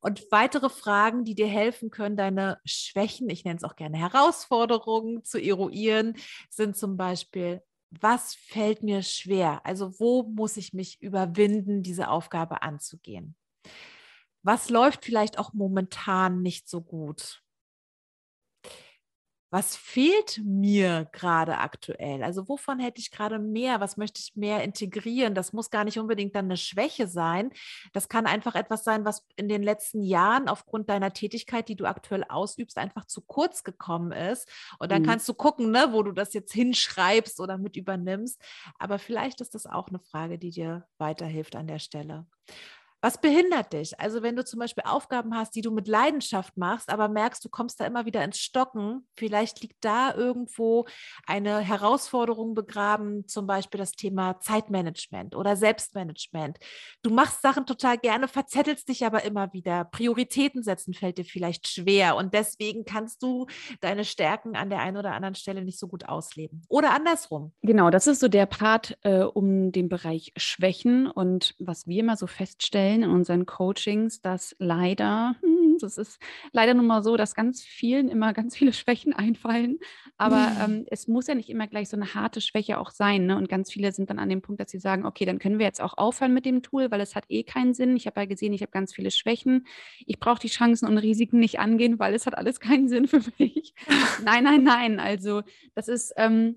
Und 0.00 0.26
weitere 0.30 0.68
Fragen, 0.68 1.24
die 1.24 1.34
dir 1.34 1.48
helfen 1.48 1.90
können, 1.90 2.16
deine 2.16 2.60
Schwächen, 2.66 3.30
ich 3.30 3.44
nenne 3.44 3.56
es 3.56 3.64
auch 3.64 3.74
gerne 3.74 3.96
Herausforderungen 3.96 5.24
zu 5.24 5.38
eruieren, 5.38 6.14
sind 6.50 6.76
zum 6.76 6.98
Beispiel, 6.98 7.62
was 7.90 8.34
fällt 8.34 8.82
mir 8.82 9.02
schwer? 9.02 9.64
Also 9.64 9.98
wo 9.98 10.24
muss 10.24 10.58
ich 10.58 10.74
mich 10.74 11.00
überwinden, 11.00 11.82
diese 11.82 12.10
Aufgabe 12.10 12.60
anzugehen? 12.62 13.34
Was 14.48 14.70
läuft 14.70 15.04
vielleicht 15.04 15.38
auch 15.38 15.52
momentan 15.52 16.40
nicht 16.40 16.70
so 16.70 16.80
gut? 16.80 17.42
Was 19.50 19.76
fehlt 19.76 20.40
mir 20.42 21.06
gerade 21.12 21.58
aktuell? 21.58 22.22
Also 22.22 22.48
wovon 22.48 22.78
hätte 22.80 22.98
ich 22.98 23.10
gerade 23.10 23.38
mehr? 23.38 23.80
Was 23.80 23.98
möchte 23.98 24.22
ich 24.22 24.36
mehr 24.36 24.64
integrieren? 24.64 25.34
Das 25.34 25.52
muss 25.52 25.68
gar 25.68 25.84
nicht 25.84 25.98
unbedingt 25.98 26.34
dann 26.34 26.46
eine 26.46 26.56
Schwäche 26.56 27.08
sein. 27.08 27.50
Das 27.92 28.08
kann 28.08 28.24
einfach 28.24 28.54
etwas 28.54 28.84
sein, 28.84 29.04
was 29.04 29.26
in 29.36 29.50
den 29.50 29.62
letzten 29.62 30.00
Jahren 30.00 30.48
aufgrund 30.48 30.88
deiner 30.88 31.12
Tätigkeit, 31.12 31.68
die 31.68 31.76
du 31.76 31.84
aktuell 31.84 32.24
ausübst, 32.26 32.78
einfach 32.78 33.04
zu 33.04 33.20
kurz 33.20 33.64
gekommen 33.64 34.12
ist. 34.12 34.48
Und 34.78 34.90
dann 34.90 35.02
mhm. 35.02 35.06
kannst 35.08 35.28
du 35.28 35.34
gucken, 35.34 35.72
ne, 35.72 35.88
wo 35.90 36.02
du 36.02 36.12
das 36.12 36.32
jetzt 36.32 36.54
hinschreibst 36.54 37.38
oder 37.40 37.58
mit 37.58 37.76
übernimmst. 37.76 38.42
Aber 38.78 38.98
vielleicht 38.98 39.42
ist 39.42 39.54
das 39.54 39.66
auch 39.66 39.88
eine 39.88 40.00
Frage, 40.00 40.38
die 40.38 40.52
dir 40.52 40.88
weiterhilft 40.96 41.54
an 41.54 41.66
der 41.66 41.80
Stelle. 41.80 42.26
Was 43.00 43.20
behindert 43.20 43.72
dich? 43.72 44.00
Also 44.00 44.22
wenn 44.22 44.34
du 44.34 44.44
zum 44.44 44.58
Beispiel 44.58 44.82
Aufgaben 44.84 45.36
hast, 45.36 45.54
die 45.54 45.60
du 45.60 45.70
mit 45.70 45.86
Leidenschaft 45.86 46.56
machst, 46.56 46.90
aber 46.90 47.08
merkst, 47.08 47.44
du 47.44 47.48
kommst 47.48 47.78
da 47.78 47.86
immer 47.86 48.06
wieder 48.06 48.24
ins 48.24 48.38
Stocken, 48.40 49.06
vielleicht 49.16 49.62
liegt 49.62 49.84
da 49.84 50.12
irgendwo 50.14 50.84
eine 51.24 51.60
Herausforderung 51.60 52.54
begraben, 52.54 53.28
zum 53.28 53.46
Beispiel 53.46 53.78
das 53.78 53.92
Thema 53.92 54.40
Zeitmanagement 54.40 55.36
oder 55.36 55.54
Selbstmanagement. 55.54 56.58
Du 57.02 57.10
machst 57.10 57.40
Sachen 57.40 57.66
total 57.66 57.98
gerne, 57.98 58.26
verzettelst 58.26 58.88
dich 58.88 59.06
aber 59.06 59.22
immer 59.22 59.52
wieder. 59.52 59.84
Prioritäten 59.84 60.64
setzen 60.64 60.92
fällt 60.92 61.18
dir 61.18 61.24
vielleicht 61.24 61.68
schwer 61.68 62.16
und 62.16 62.34
deswegen 62.34 62.84
kannst 62.84 63.22
du 63.22 63.46
deine 63.80 64.04
Stärken 64.04 64.56
an 64.56 64.70
der 64.70 64.80
einen 64.80 64.96
oder 64.96 65.12
anderen 65.12 65.36
Stelle 65.36 65.64
nicht 65.64 65.78
so 65.78 65.86
gut 65.86 66.08
ausleben. 66.08 66.62
Oder 66.68 66.94
andersrum. 66.94 67.52
Genau, 67.62 67.90
das 67.90 68.08
ist 68.08 68.18
so 68.18 68.26
der 68.26 68.46
Part 68.46 68.98
äh, 69.02 69.20
um 69.20 69.70
den 69.70 69.88
Bereich 69.88 70.32
Schwächen 70.36 71.06
und 71.06 71.54
was 71.60 71.86
wir 71.86 72.00
immer 72.00 72.16
so 72.16 72.26
feststellen, 72.26 72.87
feststellen 72.88 73.02
in 73.02 73.10
unseren 73.10 73.46
Coachings, 73.46 74.20
dass 74.20 74.56
leider, 74.58 75.36
hm, 75.40 75.76
das 75.80 75.98
ist 75.98 76.18
leider 76.52 76.74
nun 76.74 76.86
mal 76.86 77.02
so, 77.02 77.16
dass 77.16 77.34
ganz 77.34 77.62
vielen 77.62 78.08
immer 78.08 78.32
ganz 78.32 78.56
viele 78.56 78.72
Schwächen 78.72 79.12
einfallen. 79.12 79.78
Aber 80.16 80.50
ähm, 80.62 80.84
es 80.90 81.08
muss 81.08 81.26
ja 81.26 81.34
nicht 81.34 81.50
immer 81.50 81.66
gleich 81.66 81.88
so 81.88 81.96
eine 81.96 82.14
harte 82.14 82.40
Schwäche 82.40 82.78
auch 82.78 82.90
sein. 82.90 83.26
Ne? 83.26 83.36
Und 83.36 83.48
ganz 83.48 83.70
viele 83.70 83.92
sind 83.92 84.10
dann 84.10 84.18
an 84.18 84.28
dem 84.28 84.42
Punkt, 84.42 84.60
dass 84.60 84.70
sie 84.70 84.78
sagen, 84.78 85.06
okay, 85.06 85.24
dann 85.24 85.38
können 85.38 85.58
wir 85.58 85.66
jetzt 85.66 85.80
auch 85.80 85.96
aufhören 85.96 86.34
mit 86.34 86.44
dem 86.44 86.62
Tool, 86.62 86.90
weil 86.90 87.00
es 87.00 87.14
hat 87.14 87.24
eh 87.28 87.42
keinen 87.42 87.74
Sinn. 87.74 87.96
Ich 87.96 88.06
habe 88.06 88.20
ja 88.20 88.26
gesehen, 88.26 88.52
ich 88.52 88.62
habe 88.62 88.72
ganz 88.72 88.94
viele 88.94 89.10
Schwächen. 89.10 89.66
Ich 90.06 90.18
brauche 90.18 90.40
die 90.40 90.48
Chancen 90.48 90.88
und 90.88 90.98
Risiken 90.98 91.38
nicht 91.38 91.60
angehen, 91.60 91.98
weil 91.98 92.14
es 92.14 92.26
hat 92.26 92.36
alles 92.36 92.60
keinen 92.60 92.88
Sinn 92.88 93.06
für 93.06 93.20
mich. 93.38 93.74
nein, 94.24 94.44
nein, 94.44 94.62
nein. 94.62 95.00
Also 95.00 95.42
das 95.74 95.88
ist. 95.88 96.12
Ähm, 96.16 96.56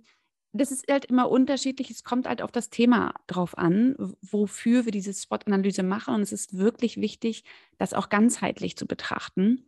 das 0.53 0.71
ist 0.71 0.91
halt 0.91 1.05
immer 1.05 1.29
unterschiedlich. 1.29 1.89
Es 1.89 2.03
kommt 2.03 2.27
halt 2.27 2.41
auf 2.41 2.51
das 2.51 2.69
Thema 2.69 3.13
drauf 3.27 3.57
an, 3.57 3.95
wofür 4.21 4.85
wir 4.85 4.91
diese 4.91 5.13
Spot-Analyse 5.13 5.83
machen. 5.83 6.15
Und 6.15 6.21
es 6.21 6.33
ist 6.33 6.57
wirklich 6.57 6.97
wichtig, 6.97 7.43
das 7.77 7.93
auch 7.93 8.09
ganzheitlich 8.09 8.75
zu 8.75 8.85
betrachten. 8.85 9.65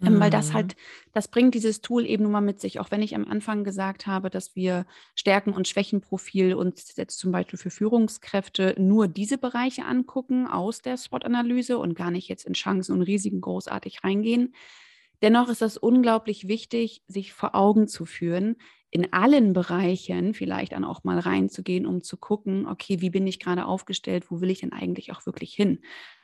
Mhm. 0.00 0.20
Weil 0.20 0.30
das 0.30 0.50
mhm. 0.50 0.54
halt, 0.54 0.76
das 1.12 1.28
bringt 1.28 1.54
dieses 1.54 1.80
Tool 1.80 2.06
eben 2.06 2.24
nun 2.24 2.32
mal 2.32 2.40
mit 2.40 2.60
sich. 2.60 2.80
Auch 2.80 2.90
wenn 2.90 3.02
ich 3.02 3.14
am 3.14 3.26
Anfang 3.26 3.64
gesagt 3.64 4.06
habe, 4.06 4.30
dass 4.30 4.56
wir 4.56 4.86
Stärken- 5.14 5.52
und 5.52 5.68
Schwächenprofil 5.68 6.54
uns 6.54 6.94
jetzt 6.96 7.18
zum 7.18 7.32
Beispiel 7.32 7.58
für 7.58 7.70
Führungskräfte 7.70 8.74
nur 8.78 9.08
diese 9.08 9.38
Bereiche 9.38 9.84
angucken 9.84 10.46
aus 10.46 10.82
der 10.82 10.96
SWOT-Analyse 10.96 11.78
und 11.78 11.94
gar 11.94 12.10
nicht 12.10 12.28
jetzt 12.28 12.46
in 12.46 12.54
Chancen 12.54 12.92
und 12.92 13.02
Risiken 13.02 13.40
großartig 13.40 14.04
reingehen. 14.04 14.54
Dennoch 15.22 15.48
ist 15.48 15.60
das 15.60 15.76
unglaublich 15.76 16.48
wichtig, 16.48 17.02
sich 17.06 17.34
vor 17.34 17.54
Augen 17.54 17.88
zu 17.88 18.06
führen, 18.06 18.56
in 18.90 19.12
allen 19.12 19.52
Bereichen 19.52 20.34
vielleicht 20.34 20.72
dann 20.72 20.84
auch 20.84 21.04
mal 21.04 21.18
reinzugehen, 21.18 21.86
um 21.86 22.02
zu 22.02 22.16
gucken, 22.16 22.66
okay, 22.66 23.00
wie 23.00 23.10
bin 23.10 23.26
ich 23.26 23.38
gerade 23.38 23.66
aufgestellt, 23.66 24.30
wo 24.30 24.40
will 24.40 24.50
ich 24.50 24.60
denn 24.60 24.72
eigentlich 24.72 25.12
auch 25.12 25.26
wirklich 25.26 25.54
hin? 25.54 25.80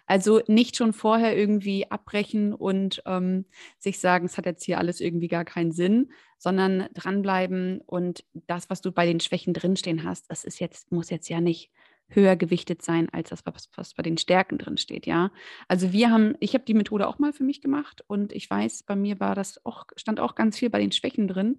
Also 0.07 0.41
nicht 0.47 0.77
schon 0.77 0.93
vorher 0.93 1.37
irgendwie 1.37 1.91
abbrechen 1.91 2.53
und 2.55 3.03
ähm, 3.07 3.45
sich 3.79 3.99
sagen, 3.99 4.27
es 4.27 4.39
hat 4.39 4.47
jetzt 4.47 4.65
hier 4.65 4.79
alles 4.79 5.01
irgendwie 5.01 5.29
gar 5.29 5.45
keinen 5.45 5.73
Sinn, 5.73 6.13
sondern 6.39 6.89
dranbleiben 6.95 7.81
und 7.87 8.25
das, 8.33 8.71
was 8.71 8.81
du 8.81 8.93
bei 8.93 9.05
den 9.05 9.21
Schwächen 9.21 9.53
drinstehen 9.53 10.05
hast, 10.05 10.31
das 10.31 10.45
ist 10.45 10.61
jetzt, 10.61 10.93
muss 10.93 11.11
jetzt 11.11 11.29
ja 11.29 11.41
nicht 11.41 11.73
höher 12.09 12.37
gewichtet 12.37 12.83
sein 12.83 13.09
als 13.11 13.31
das, 13.31 13.45
was, 13.47 13.69
was 13.75 13.95
bei 13.95 14.03
den 14.03 14.17
Stärken 14.17 14.59
drin 14.59 14.77
steht, 14.79 15.07
ja. 15.07 15.33
Also 15.67 15.93
wir 15.93 16.11
haben, 16.11 16.35
ich 16.39 16.55
habe 16.55 16.65
die 16.65 16.75
Methode 16.75 17.09
auch 17.09 17.19
mal 17.19 17.33
für 17.33 17.43
mich 17.43 17.61
gemacht 17.61 18.05
und 18.07 18.33
ich 18.33 18.49
weiß, 18.49 18.85
bei 18.85 18.95
mir 18.95 19.19
war 19.19 19.35
das 19.35 19.65
auch, 19.67 19.87
stand 19.97 20.21
auch 20.21 20.37
ganz 20.37 20.57
viel 20.59 20.71
bei 20.71 20.79
den 20.79 20.93
Schwächen 20.93 21.27
drin. 21.27 21.59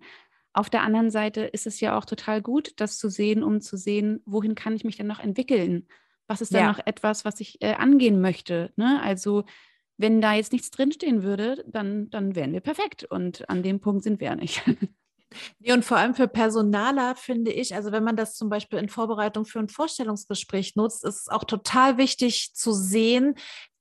Auf 0.58 0.72
der 0.72 0.82
anderen 0.82 1.12
Seite 1.12 1.42
ist 1.42 1.68
es 1.68 1.80
ja 1.82 1.96
auch 1.96 2.04
total 2.04 2.42
gut, 2.42 2.74
das 2.78 2.98
zu 2.98 3.12
sehen, 3.12 3.44
um 3.44 3.62
zu 3.62 3.78
sehen, 3.78 4.24
wohin 4.26 4.56
kann 4.56 4.76
ich 4.76 4.84
mich 4.84 4.98
denn 4.98 5.06
noch 5.06 5.20
entwickeln? 5.20 5.88
Was 6.26 6.42
ist 6.42 6.52
denn 6.52 6.62
ja. 6.62 6.72
noch 6.72 6.80
etwas, 6.84 7.26
was 7.26 7.40
ich 7.40 7.62
äh, 7.62 7.74
angehen 7.74 8.22
möchte? 8.22 8.72
Ne? 8.76 9.00
Also 9.04 9.44
wenn 9.98 10.20
da 10.20 10.34
jetzt 10.34 10.54
nichts 10.54 10.72
drinstehen 10.72 11.22
würde, 11.22 11.64
dann, 11.68 12.10
dann 12.10 12.34
wären 12.34 12.54
wir 12.54 12.62
perfekt. 12.62 13.04
Und 13.04 13.48
an 13.52 13.62
dem 13.62 13.80
Punkt 13.80 14.04
sind 14.04 14.20
wir 14.20 14.30
ja 14.30 14.36
nicht. 14.36 14.64
Nee, 15.60 15.74
und 15.74 15.84
vor 15.84 15.98
allem 15.98 16.16
für 16.16 16.30
Personaler 16.30 17.14
finde 17.18 17.52
ich, 17.52 17.76
also 17.76 17.92
wenn 17.92 18.04
man 18.04 18.16
das 18.16 18.36
zum 18.36 18.48
Beispiel 18.48 18.80
in 18.80 18.88
Vorbereitung 18.88 19.46
für 19.46 19.60
ein 19.60 19.68
Vorstellungsgespräch 19.68 20.78
nutzt, 20.78 21.04
ist 21.04 21.24
es 21.24 21.28
auch 21.28 21.44
total 21.44 21.98
wichtig 21.98 22.56
zu 22.56 22.72
sehen, 22.72 23.36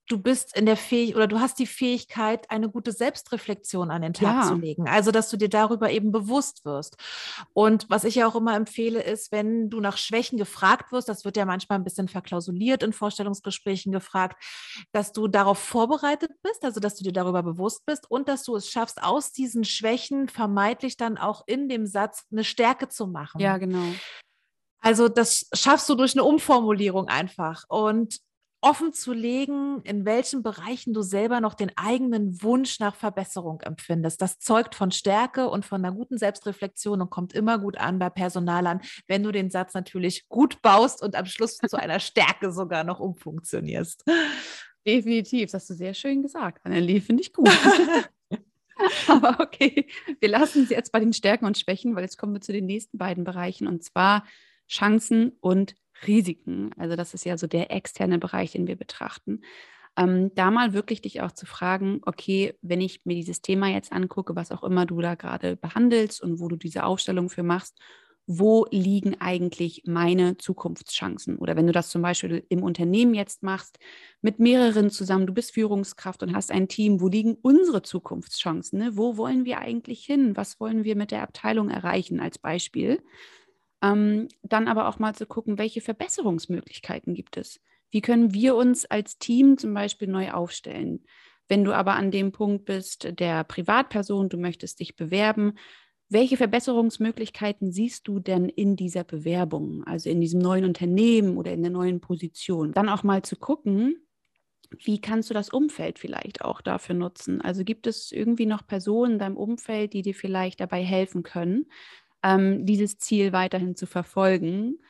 du 0.07 0.19
bist 0.19 0.57
in 0.57 0.67
der 0.67 0.77
Fähigkeit 0.77 1.17
oder 1.17 1.27
du 1.27 1.41
hast 1.41 1.59
die 1.59 1.67
Fähigkeit, 1.67 2.51
eine 2.51 2.69
gute 2.69 2.93
Selbstreflexion 2.93 3.91
an 3.91 4.03
den 4.03 4.13
Tag 4.13 4.45
ja. 4.45 4.49
zu 4.49 4.55
legen. 4.55 4.89
Also, 4.89 5.11
dass 5.11 5.31
du 5.31 5.37
dir 5.37 5.49
darüber 5.49 5.91
eben 5.91 6.13
bewusst 6.13 6.65
wirst. 6.65 6.97
Und 7.53 7.91
was 7.91 8.05
ich 8.05 8.17
ja 8.17 8.27
auch 8.27 8.37
immer 8.37 8.55
empfehle, 8.55 9.03
ist, 9.03 9.33
wenn 9.33 9.69
du 9.69 9.81
nach 9.81 9.97
Schwächen 9.97 10.39
gefragt 10.39 10.93
wirst, 10.93 11.09
das 11.09 11.25
wird 11.25 11.37
ja 11.37 11.45
manchmal 11.45 11.79
ein 11.79 11.85
bisschen 11.85 12.09
verklausuliert 12.09 12.83
in 12.83 12.93
Vorstellungsgesprächen 12.93 13.93
gefragt, 13.93 14.43
dass 14.93 15.13
du 15.13 15.29
darauf 15.29 15.59
vorbereitet 15.59 16.31
bist, 16.43 16.65
also 16.65 16.81
dass 16.81 16.97
du 16.97 17.05
dir 17.05 17.13
darüber 17.13 17.43
bewusst 17.43 17.85
bist 17.87 18.11
und 18.11 18.29
dass 18.29 18.45
du 18.45 18.57
es 18.57 18.71
schaffst, 18.71 19.03
aus 19.03 19.33
diesen 19.33 19.65
Schwächen 19.65 20.29
vermeintlich 20.29 20.97
dann 20.97 21.19
auch 21.19 21.43
in 21.47 21.69
dem 21.69 21.87
Satz 21.87 22.25
eine 22.31 22.45
Stärke 22.45 22.89
zu 22.89 23.07
machen. 23.07 23.41
Ja, 23.41 23.59
genau. 23.59 23.85
Also 24.81 25.09
das 25.09 25.49
schaffst 25.53 25.89
du 25.89 25.97
durch 25.97 26.15
eine 26.15 26.23
Umformulierung 26.23 27.09
einfach. 27.09 27.65
Und 27.69 28.21
offen 28.67 28.93
zu 28.93 29.13
legen, 29.13 29.81
in 29.85 30.05
welchen 30.05 30.43
Bereichen 30.43 30.93
du 30.93 31.03
selber 31.03 31.41
noch 31.41 31.55
den 31.55 31.71
eigenen 31.77 32.43
Wunsch 32.43 32.81
nach 32.81 32.97
Verbesserung 32.97 33.61
empfindest. 33.61 34.21
Das 34.21 34.41
zeugt 34.41 34.75
von 34.75 34.91
Stärke 34.91 35.49
und 35.49 35.65
von 35.65 35.85
einer 35.85 35.95
guten 35.95 36.19
Selbstreflexion 36.19 37.01
und 37.01 37.11
kommt 37.11 37.33
immer 37.33 37.61
gut 37.61 37.79
an 37.79 38.01
bei 38.01 38.11
Personalern, 38.11 38.81
wenn 39.07 39.23
du 39.23 39.31
den 39.31 39.51
Satz 39.51 39.73
natürlich 39.75 40.29
gut 40.29 40.63
baust 40.63 41.01
und 41.01 41.15
am 41.15 41.27
Schluss 41.27 41.59
zu 41.59 41.79
einer 41.79 42.01
Stärke 42.01 42.51
sogar 42.51 42.83
noch 42.83 42.99
umfunktionierst. 42.99 44.05
Definitiv, 44.85 45.53
das 45.53 45.63
hast 45.63 45.71
du 45.71 45.75
sehr 45.75 45.95
schön 45.95 46.23
gesagt, 46.23 46.65
Annelie, 46.65 47.01
finde 47.01 47.23
ich 47.23 47.33
gut. 47.33 47.49
Aber 49.07 49.39
okay, 49.41 49.87
wir 50.19 50.29
lassen 50.29 50.67
sie 50.67 50.75
jetzt 50.75 50.91
bei 50.91 50.99
den 50.99 51.13
Stärken 51.13 51.47
und 51.47 51.57
Schwächen, 51.57 51.95
weil 51.95 52.03
jetzt 52.03 52.19
kommen 52.19 52.35
wir 52.35 52.41
zu 52.41 52.53
den 52.53 52.67
nächsten 52.67 52.99
beiden 52.99 53.23
Bereichen 53.23 53.69
und 53.69 53.85
zwar 53.85 54.25
Chancen 54.69 55.37
und 55.41 55.77
Risiken. 56.07 56.71
Also 56.77 56.97
das 56.97 57.15
ist 57.15 57.25
ja 57.25 57.39
so 57.39 57.47
der 57.47 57.71
externe 57.71 58.19
Bereich, 58.19 58.53
den 58.53 58.67
wir 58.67 58.77
betrachten. 58.77 59.43
Ähm, 59.97 60.35
da 60.35 60.51
mal 60.51 60.75
wirklich 60.75 61.01
dich 61.01 61.23
auch 61.23 61.33
zu 61.33 61.47
fragen, 61.47 62.01
okay, 62.05 62.55
wenn 62.61 62.81
ich 62.81 63.01
mir 63.05 63.15
dieses 63.15 63.41
Thema 63.41 63.69
jetzt 63.69 63.93
angucke, 63.93 64.37
was 64.37 64.53
auch 64.53 64.63
immer 64.63 64.85
du 64.85 65.01
da 65.01 65.15
gerade 65.15 65.57
behandelst 65.57 66.23
und 66.23 66.39
wo 66.39 66.49
du 66.49 66.57
diese 66.57 66.85
Aufstellung 66.85 67.31
für 67.31 67.43
machst, 67.43 67.79
wo 68.27 68.67
liegen 68.71 69.21
eigentlich 69.21 69.85
meine 69.87 70.37
Zukunftschancen? 70.37 71.39
Oder 71.39 71.55
wenn 71.55 71.67
du 71.67 71.73
das 71.73 71.91
zum 71.91 72.03
Beispiel 72.03 72.45
im 72.49 72.63
Unternehmen 72.63 73.15
jetzt 73.15 73.43
machst, 73.43 73.79
mit 74.21 74.41
mehreren 74.41 74.91
zusammen, 74.91 75.27
du 75.27 75.33
bist 75.33 75.53
Führungskraft 75.53 76.23
und 76.25 76.35
hast 76.35 76.51
ein 76.51 76.67
Team, 76.67 77.01
wo 77.01 77.09
liegen 77.09 77.37
unsere 77.41 77.83
Zukunftschancen? 77.83 78.81
Ne? 78.81 78.97
Wo 78.97 79.17
wollen 79.17 79.45
wir 79.45 79.59
eigentlich 79.59 80.05
hin? 80.05 80.37
Was 80.37 80.59
wollen 80.59 80.83
wir 80.83 80.97
mit 80.97 81.13
der 81.13 81.23
Abteilung 81.23 81.71
erreichen 81.71 82.19
als 82.19 82.39
Beispiel? 82.39 83.01
Ähm, 83.93 84.29
dann 84.43 84.69
aber 84.69 84.89
auch 84.89 84.99
mal 84.99 85.15
zu 85.15 85.27
gucken, 85.27 85.59
welche 85.59 85.81
Verbesserungsmöglichkeiten 85.81 87.15
gibt 87.15 87.37
es? 87.37 87.61
Wie 87.91 88.01
können 88.01 88.33
wir 88.35 88.57
uns 88.57 88.85
als 88.87 89.19
Team 89.19 89.59
zum 89.59 89.75
Beispiel 89.75 90.09
neu 90.09 90.33
aufstellen? 90.33 91.05
Wenn 91.49 91.65
du 91.65 91.73
aber 91.73 91.95
an 91.95 92.11
dem 92.11 92.33
Punkt 92.33 92.65
bist, 92.65 93.09
der 93.19 93.45
Privatperson, 93.45 94.29
du 94.29 94.37
möchtest 94.37 94.81
dich 94.81 94.97
bewerben, 94.97 95.55
welche 96.09 96.37
Verbesserungsmöglichkeiten 96.37 97.73
siehst 97.73 98.07
du 98.07 98.21
denn 98.21 98.49
in 98.49 98.77
dieser 98.77 99.05
Bewerbung, 99.05 99.85
also 99.85 100.09
in 100.09 100.21
diesem 100.21 100.41
neuen 100.41 100.65
Unternehmen 100.65 101.37
oder 101.37 101.53
in 101.53 101.63
der 101.63 101.73
neuen 101.73 102.01
Position? 102.01 102.73
Dann 102.73 102.89
auch 102.89 103.03
mal 103.03 103.23
zu 103.23 103.37
gucken, 103.37 104.07
wie 104.85 105.01
kannst 105.01 105.31
du 105.31 105.35
das 105.35 105.51
Umfeld 105.51 105.99
vielleicht 105.99 106.43
auch 106.43 106.61
dafür 106.61 106.95
nutzen? 106.95 107.41
Also 107.41 107.65
gibt 107.65 107.87
es 107.87 108.13
irgendwie 108.13 108.47
noch 108.47 108.67
Personen 108.67 109.15
in 109.15 109.19
deinem 109.19 109.37
Umfeld, 109.37 109.93
die 109.93 110.03
dir 110.03 110.15
vielleicht 110.15 110.61
dabei 110.61 110.83
helfen 110.83 111.23
können, 111.23 111.67
ähm, 112.27 112.67
dieses 112.67 112.99
Ziel 112.99 113.33
weiterhin 113.33 113.77
zu 113.77 113.87
verfolgen 113.87 114.81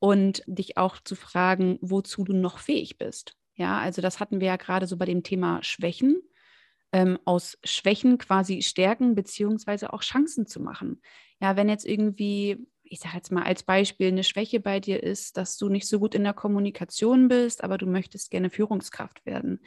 und 0.00 0.42
dich 0.46 0.76
auch 0.76 0.98
zu 1.00 1.14
fragen, 1.14 1.78
wozu 1.80 2.24
du 2.24 2.32
noch 2.32 2.58
fähig 2.58 2.98
bist. 2.98 3.36
Ja, 3.54 3.78
also 3.78 4.02
das 4.02 4.18
hatten 4.18 4.40
wir 4.40 4.48
ja 4.48 4.56
gerade 4.56 4.86
so 4.86 4.96
bei 4.96 5.04
dem 5.04 5.22
Thema 5.22 5.62
Schwächen. 5.62 6.20
Ähm, 6.92 7.20
aus 7.24 7.56
Schwächen 7.62 8.18
quasi 8.18 8.62
Stärken 8.62 9.14
beziehungsweise 9.14 9.92
auch 9.92 10.02
Chancen 10.02 10.46
zu 10.46 10.60
machen. 10.60 11.00
Ja, 11.40 11.54
wenn 11.54 11.68
jetzt 11.68 11.86
irgendwie 11.86 12.66
ich 12.90 12.98
sage 12.98 13.16
jetzt 13.16 13.30
mal 13.30 13.44
als 13.44 13.62
Beispiel, 13.62 14.08
eine 14.08 14.24
Schwäche 14.24 14.58
bei 14.58 14.80
dir 14.80 15.02
ist, 15.02 15.36
dass 15.36 15.56
du 15.56 15.68
nicht 15.68 15.86
so 15.86 16.00
gut 16.00 16.14
in 16.16 16.24
der 16.24 16.34
Kommunikation 16.34 17.28
bist, 17.28 17.62
aber 17.62 17.78
du 17.78 17.86
möchtest 17.86 18.32
gerne 18.32 18.50
Führungskraft 18.50 19.24
werden, 19.24 19.60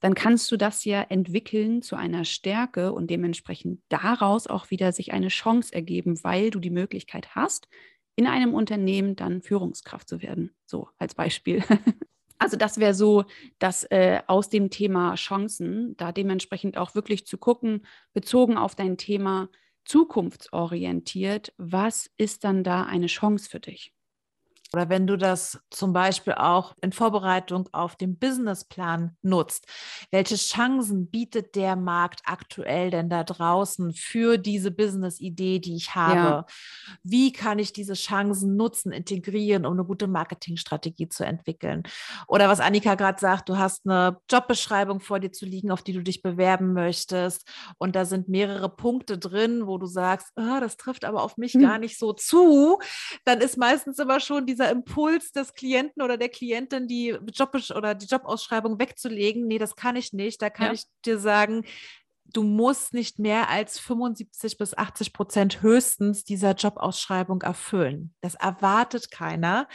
dann 0.00 0.14
kannst 0.14 0.50
du 0.52 0.56
das 0.56 0.84
ja 0.84 1.02
entwickeln 1.02 1.82
zu 1.82 1.96
einer 1.96 2.24
Stärke 2.24 2.92
und 2.92 3.10
dementsprechend 3.10 3.82
daraus 3.88 4.46
auch 4.46 4.70
wieder 4.70 4.92
sich 4.92 5.12
eine 5.12 5.28
Chance 5.28 5.74
ergeben, 5.74 6.22
weil 6.22 6.50
du 6.50 6.60
die 6.60 6.70
Möglichkeit 6.70 7.34
hast, 7.34 7.68
in 8.14 8.28
einem 8.28 8.54
Unternehmen 8.54 9.16
dann 9.16 9.42
Führungskraft 9.42 10.08
zu 10.08 10.22
werden. 10.22 10.54
So 10.64 10.88
als 10.98 11.14
Beispiel. 11.14 11.62
Also 12.40 12.56
das 12.56 12.78
wäre 12.78 12.94
so, 12.94 13.24
dass 13.58 13.82
äh, 13.90 14.20
aus 14.28 14.48
dem 14.48 14.70
Thema 14.70 15.16
Chancen, 15.16 15.96
da 15.96 16.12
dementsprechend 16.12 16.76
auch 16.76 16.94
wirklich 16.94 17.26
zu 17.26 17.36
gucken, 17.36 17.84
bezogen 18.12 18.56
auf 18.56 18.76
dein 18.76 18.96
Thema, 18.96 19.48
zukunftsorientiert, 19.88 21.54
was 21.58 22.10
ist 22.18 22.44
dann 22.44 22.64
da 22.64 22.84
eine 22.84 23.06
Chance 23.08 23.48
für 23.50 23.60
dich? 23.60 23.92
Oder 24.72 24.88
wenn 24.88 25.06
du 25.06 25.16
das 25.16 25.58
zum 25.70 25.92
Beispiel 25.92 26.34
auch 26.34 26.74
in 26.82 26.92
Vorbereitung 26.92 27.68
auf 27.72 27.96
den 27.96 28.18
Businessplan 28.18 29.16
nutzt, 29.22 29.66
welche 30.10 30.36
Chancen 30.36 31.10
bietet 31.10 31.54
der 31.54 31.74
Markt 31.74 32.20
aktuell 32.24 32.90
denn 32.90 33.08
da 33.08 33.24
draußen 33.24 33.94
für 33.94 34.36
diese 34.36 34.70
Business-Idee, 34.70 35.58
die 35.58 35.76
ich 35.76 35.94
habe? 35.94 36.18
Ja. 36.18 36.46
Wie 37.02 37.32
kann 37.32 37.58
ich 37.58 37.72
diese 37.72 37.94
Chancen 37.94 38.56
nutzen, 38.56 38.92
integrieren, 38.92 39.64
um 39.64 39.72
eine 39.72 39.84
gute 39.84 40.06
Marketingstrategie 40.06 41.08
zu 41.08 41.24
entwickeln? 41.24 41.82
Oder 42.26 42.48
was 42.48 42.60
Annika 42.60 42.94
gerade 42.94 43.18
sagt, 43.20 43.48
du 43.48 43.56
hast 43.56 43.86
eine 43.86 44.20
Jobbeschreibung 44.30 45.00
vor 45.00 45.18
dir 45.18 45.32
zu 45.32 45.46
liegen, 45.46 45.70
auf 45.70 45.82
die 45.82 45.94
du 45.94 46.02
dich 46.02 46.20
bewerben 46.20 46.74
möchtest. 46.74 47.48
Und 47.78 47.96
da 47.96 48.04
sind 48.04 48.28
mehrere 48.28 48.68
Punkte 48.68 49.16
drin, 49.16 49.66
wo 49.66 49.78
du 49.78 49.86
sagst, 49.86 50.32
oh, 50.36 50.60
das 50.60 50.76
trifft 50.76 51.06
aber 51.06 51.22
auf 51.22 51.38
mich 51.38 51.54
hm. 51.54 51.62
gar 51.62 51.78
nicht 51.78 51.98
so 51.98 52.12
zu. 52.12 52.78
Dann 53.24 53.40
ist 53.40 53.56
meistens 53.56 53.98
immer 53.98 54.20
schon 54.20 54.44
die 54.44 54.57
dieser 54.58 54.70
Impuls 54.70 55.30
des 55.30 55.54
Klienten 55.54 56.02
oder 56.02 56.16
der 56.16 56.28
Klientin, 56.28 56.88
die 56.88 57.16
Job 57.32 57.56
oder 57.74 57.94
die 57.94 58.06
Jobausschreibung 58.06 58.78
wegzulegen, 58.80 59.46
nee, 59.46 59.58
das 59.58 59.76
kann 59.76 59.94
ich 59.94 60.12
nicht. 60.12 60.42
Da 60.42 60.50
kann 60.50 60.68
ja. 60.68 60.72
ich 60.72 60.84
dir 61.04 61.18
sagen, 61.18 61.64
du 62.24 62.42
musst 62.42 62.92
nicht 62.92 63.20
mehr 63.20 63.48
als 63.48 63.78
75 63.78 64.58
bis 64.58 64.76
80 64.76 65.12
Prozent 65.12 65.62
höchstens 65.62 66.24
dieser 66.24 66.54
Jobausschreibung 66.54 67.42
erfüllen. 67.42 68.14
Das 68.20 68.34
erwartet 68.34 69.12
keiner. 69.12 69.68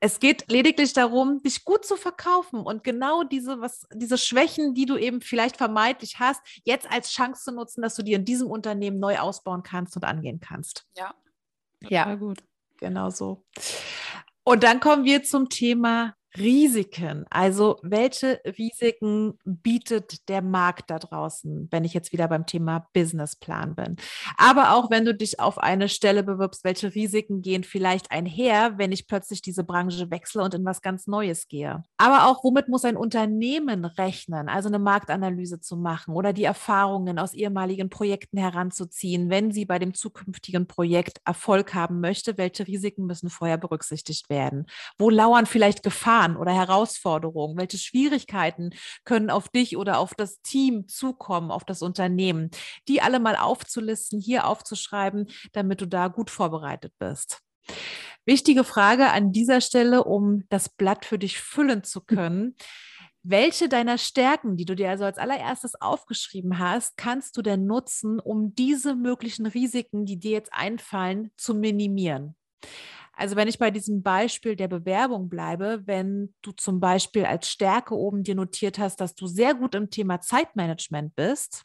Es 0.00 0.20
geht 0.20 0.50
lediglich 0.50 0.92
darum, 0.92 1.42
dich 1.42 1.64
gut 1.64 1.84
zu 1.84 1.96
verkaufen 1.96 2.60
und 2.60 2.84
genau 2.84 3.24
diese, 3.24 3.60
was, 3.60 3.86
diese 3.92 4.18
Schwächen, 4.18 4.74
die 4.74 4.86
du 4.86 4.96
eben 4.96 5.20
vielleicht 5.20 5.56
vermeintlich 5.56 6.20
hast, 6.20 6.42
jetzt 6.64 6.90
als 6.90 7.10
Chance 7.10 7.42
zu 7.42 7.52
nutzen, 7.52 7.82
dass 7.82 7.94
du 7.96 8.02
dir 8.02 8.18
in 8.18 8.24
diesem 8.24 8.48
Unternehmen 8.50 9.00
neu 9.00 9.18
ausbauen 9.18 9.62
kannst 9.62 9.96
und 9.96 10.04
angehen 10.04 10.40
kannst. 10.40 10.86
Ja, 10.96 11.14
ja, 11.88 12.14
gut. 12.14 12.38
Genau 12.84 13.08
so. 13.08 13.42
Und 14.44 14.62
dann 14.62 14.78
kommen 14.78 15.06
wir 15.06 15.22
zum 15.22 15.48
Thema 15.48 16.16
Risiken. 16.36 17.26
Also 17.30 17.78
welche 17.82 18.40
Risiken 18.58 19.38
bietet 19.44 20.28
der 20.28 20.42
Markt 20.42 20.90
da 20.90 20.98
draußen, 20.98 21.68
wenn 21.70 21.84
ich 21.84 21.94
jetzt 21.94 22.12
wieder 22.12 22.26
beim 22.26 22.44
Thema 22.44 22.88
Businessplan 22.92 23.76
bin? 23.76 23.96
Aber 24.36 24.74
auch 24.74 24.90
wenn 24.90 25.04
du 25.04 25.14
dich 25.14 25.38
auf 25.38 25.58
eine 25.58 25.88
Stelle 25.88 26.24
bewirbst, 26.24 26.64
welche 26.64 26.92
Risiken 26.92 27.40
gehen 27.40 27.62
vielleicht 27.62 28.10
einher, 28.10 28.78
wenn 28.78 28.90
ich 28.90 29.06
plötzlich 29.06 29.42
diese 29.42 29.62
Branche 29.62 30.10
wechsle 30.10 30.42
und 30.42 30.54
in 30.54 30.64
was 30.64 30.82
ganz 30.82 31.06
Neues 31.06 31.46
gehe? 31.46 31.84
Aber 31.98 32.26
auch 32.26 32.42
womit 32.42 32.68
muss 32.68 32.84
ein 32.84 32.96
Unternehmen 32.96 33.84
rechnen, 33.84 34.48
also 34.48 34.68
eine 34.68 34.80
Marktanalyse 34.80 35.60
zu 35.60 35.76
machen 35.76 36.14
oder 36.14 36.32
die 36.32 36.44
Erfahrungen 36.44 37.20
aus 37.20 37.32
ehemaligen 37.32 37.90
Projekten 37.90 38.38
heranzuziehen, 38.38 39.30
wenn 39.30 39.52
sie 39.52 39.66
bei 39.66 39.78
dem 39.78 39.94
zukünftigen 39.94 40.66
Projekt 40.66 41.20
Erfolg 41.24 41.74
haben 41.74 42.00
möchte? 42.00 42.36
Welche 42.38 42.66
Risiken 42.66 43.06
müssen 43.06 43.30
vorher 43.30 43.56
berücksichtigt 43.56 44.28
werden? 44.30 44.66
Wo 44.98 45.10
lauern 45.10 45.46
vielleicht 45.46 45.84
Gefahren? 45.84 46.23
Gefahren 46.24 46.36
oder 46.36 46.52
Herausforderungen? 46.54 47.56
Welche 47.56 47.78
Schwierigkeiten 47.78 48.70
können 49.04 49.30
auf 49.30 49.48
dich 49.48 49.76
oder 49.76 49.98
auf 49.98 50.14
das 50.14 50.40
Team 50.42 50.88
zukommen, 50.88 51.50
auf 51.50 51.64
das 51.64 51.82
Unternehmen? 51.82 52.50
Die 52.88 53.02
alle 53.02 53.20
mal 53.20 53.36
aufzulisten, 53.36 54.20
hier 54.20 54.46
aufzuschreiben, 54.46 55.28
damit 55.52 55.80
du 55.80 55.86
da 55.86 56.08
gut 56.08 56.30
vorbereitet 56.30 56.92
bist. 56.98 57.40
Wichtige 58.26 58.64
Frage 58.64 59.10
an 59.10 59.32
dieser 59.32 59.60
Stelle, 59.60 60.04
um 60.04 60.44
das 60.48 60.68
Blatt 60.68 61.04
für 61.04 61.18
dich 61.18 61.40
füllen 61.40 61.84
zu 61.84 62.00
können. 62.00 62.56
Welche 63.22 63.70
deiner 63.70 63.96
Stärken, 63.96 64.56
die 64.56 64.66
du 64.66 64.76
dir 64.76 64.90
also 64.90 65.04
als 65.04 65.16
allererstes 65.16 65.80
aufgeschrieben 65.80 66.58
hast, 66.58 66.98
kannst 66.98 67.38
du 67.38 67.42
denn 67.42 67.66
nutzen, 67.66 68.20
um 68.20 68.54
diese 68.54 68.94
möglichen 68.94 69.46
Risiken, 69.46 70.04
die 70.04 70.18
dir 70.18 70.32
jetzt 70.32 70.52
einfallen, 70.52 71.30
zu 71.38 71.54
minimieren? 71.54 72.34
Also 73.16 73.36
wenn 73.36 73.48
ich 73.48 73.58
bei 73.58 73.70
diesem 73.70 74.02
Beispiel 74.02 74.56
der 74.56 74.68
Bewerbung 74.68 75.28
bleibe, 75.28 75.82
wenn 75.86 76.34
du 76.42 76.52
zum 76.52 76.80
Beispiel 76.80 77.24
als 77.24 77.48
Stärke 77.48 77.94
oben 77.94 78.22
dir 78.22 78.34
notiert 78.34 78.78
hast, 78.78 79.00
dass 79.00 79.14
du 79.14 79.26
sehr 79.26 79.54
gut 79.54 79.74
im 79.74 79.90
Thema 79.90 80.20
Zeitmanagement 80.20 81.14
bist 81.14 81.64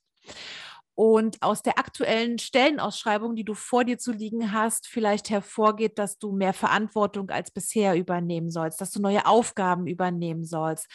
und 1.00 1.42
aus 1.42 1.62
der 1.64 1.80
aktuellen 1.80 2.40
Stellenausschreibung, 2.40 3.34
die 3.34 3.46
du 3.46 3.54
vor 3.54 3.86
dir 3.86 3.98
zu 3.98 4.12
liegen 4.12 4.52
hast, 4.52 4.86
vielleicht 4.86 5.30
hervorgeht, 5.30 5.98
dass 5.98 6.18
du 6.18 6.34
mehr 6.34 6.52
Verantwortung 6.54 7.30
als 7.30 7.52
bisher 7.52 7.96
übernehmen 7.96 8.52
sollst, 8.52 8.82
dass 8.82 8.92
du 8.92 9.02
neue 9.02 9.26
Aufgaben 9.26 9.88
übernehmen 9.88 10.44
sollst. 10.44 10.88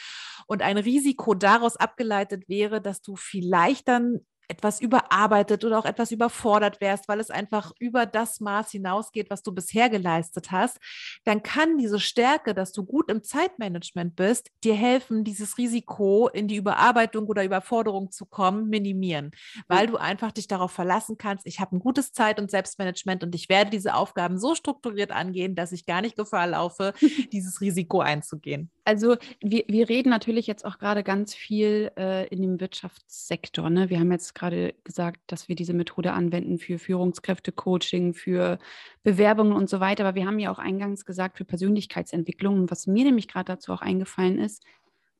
Und 0.46 0.60
ein 0.60 0.76
Risiko 0.76 1.32
daraus 1.32 1.78
abgeleitet 1.78 2.50
wäre, 2.50 2.82
dass 2.82 3.00
du 3.00 3.16
vielleicht 3.16 3.88
dann 3.88 4.20
etwas 4.48 4.80
überarbeitet 4.80 5.64
oder 5.64 5.78
auch 5.78 5.84
etwas 5.84 6.10
überfordert 6.10 6.80
wärst, 6.80 7.08
weil 7.08 7.20
es 7.20 7.30
einfach 7.30 7.72
über 7.78 8.06
das 8.06 8.40
Maß 8.40 8.70
hinausgeht, 8.70 9.30
was 9.30 9.42
du 9.42 9.52
bisher 9.52 9.88
geleistet 9.88 10.50
hast, 10.50 10.78
dann 11.24 11.42
kann 11.42 11.78
diese 11.78 12.00
Stärke, 12.00 12.54
dass 12.54 12.72
du 12.72 12.84
gut 12.84 13.10
im 13.10 13.22
Zeitmanagement 13.22 14.16
bist, 14.16 14.50
dir 14.62 14.74
helfen, 14.74 15.24
dieses 15.24 15.58
Risiko 15.58 16.28
in 16.28 16.48
die 16.48 16.56
Überarbeitung 16.56 17.26
oder 17.26 17.44
Überforderung 17.44 18.10
zu 18.10 18.26
kommen, 18.26 18.68
minimieren, 18.68 19.30
weil 19.68 19.86
du 19.86 19.96
einfach 19.96 20.32
dich 20.32 20.48
darauf 20.48 20.72
verlassen 20.72 21.16
kannst, 21.18 21.46
ich 21.46 21.60
habe 21.60 21.76
ein 21.76 21.80
gutes 21.80 22.12
Zeit- 22.12 22.40
und 22.40 22.50
Selbstmanagement 22.50 23.24
und 23.24 23.34
ich 23.34 23.48
werde 23.48 23.70
diese 23.70 23.94
Aufgaben 23.94 24.38
so 24.38 24.54
strukturiert 24.54 25.12
angehen, 25.12 25.54
dass 25.54 25.72
ich 25.72 25.86
gar 25.86 26.00
nicht 26.00 26.16
Gefahr 26.16 26.46
laufe, 26.46 26.92
dieses 27.32 27.60
Risiko 27.60 28.00
einzugehen. 28.00 28.70
Also 28.84 29.16
wir, 29.40 29.64
wir 29.66 29.88
reden 29.88 30.10
natürlich 30.10 30.46
jetzt 30.46 30.64
auch 30.64 30.78
gerade 30.78 31.02
ganz 31.02 31.34
viel 31.34 31.90
äh, 31.96 32.26
in 32.28 32.42
dem 32.42 32.60
Wirtschaftssektor. 32.60 33.70
Ne? 33.70 33.88
Wir 33.88 33.98
haben 33.98 34.12
jetzt 34.12 34.33
gerade 34.34 34.74
gesagt, 34.84 35.20
dass 35.26 35.48
wir 35.48 35.56
diese 35.56 35.74
Methode 35.74 36.12
anwenden 36.12 36.58
für 36.58 36.78
Führungskräfte-Coaching, 36.78 38.14
für 38.14 38.58
Bewerbungen 39.02 39.52
und 39.52 39.68
so 39.68 39.80
weiter. 39.80 40.04
Aber 40.04 40.14
wir 40.14 40.26
haben 40.26 40.38
ja 40.38 40.50
auch 40.50 40.58
eingangs 40.58 41.04
gesagt 41.04 41.38
für 41.38 41.44
Persönlichkeitsentwicklung. 41.44 42.60
Und 42.60 42.70
was 42.70 42.86
mir 42.86 43.04
nämlich 43.04 43.28
gerade 43.28 43.46
dazu 43.46 43.72
auch 43.72 43.82
eingefallen 43.82 44.38
ist, 44.38 44.64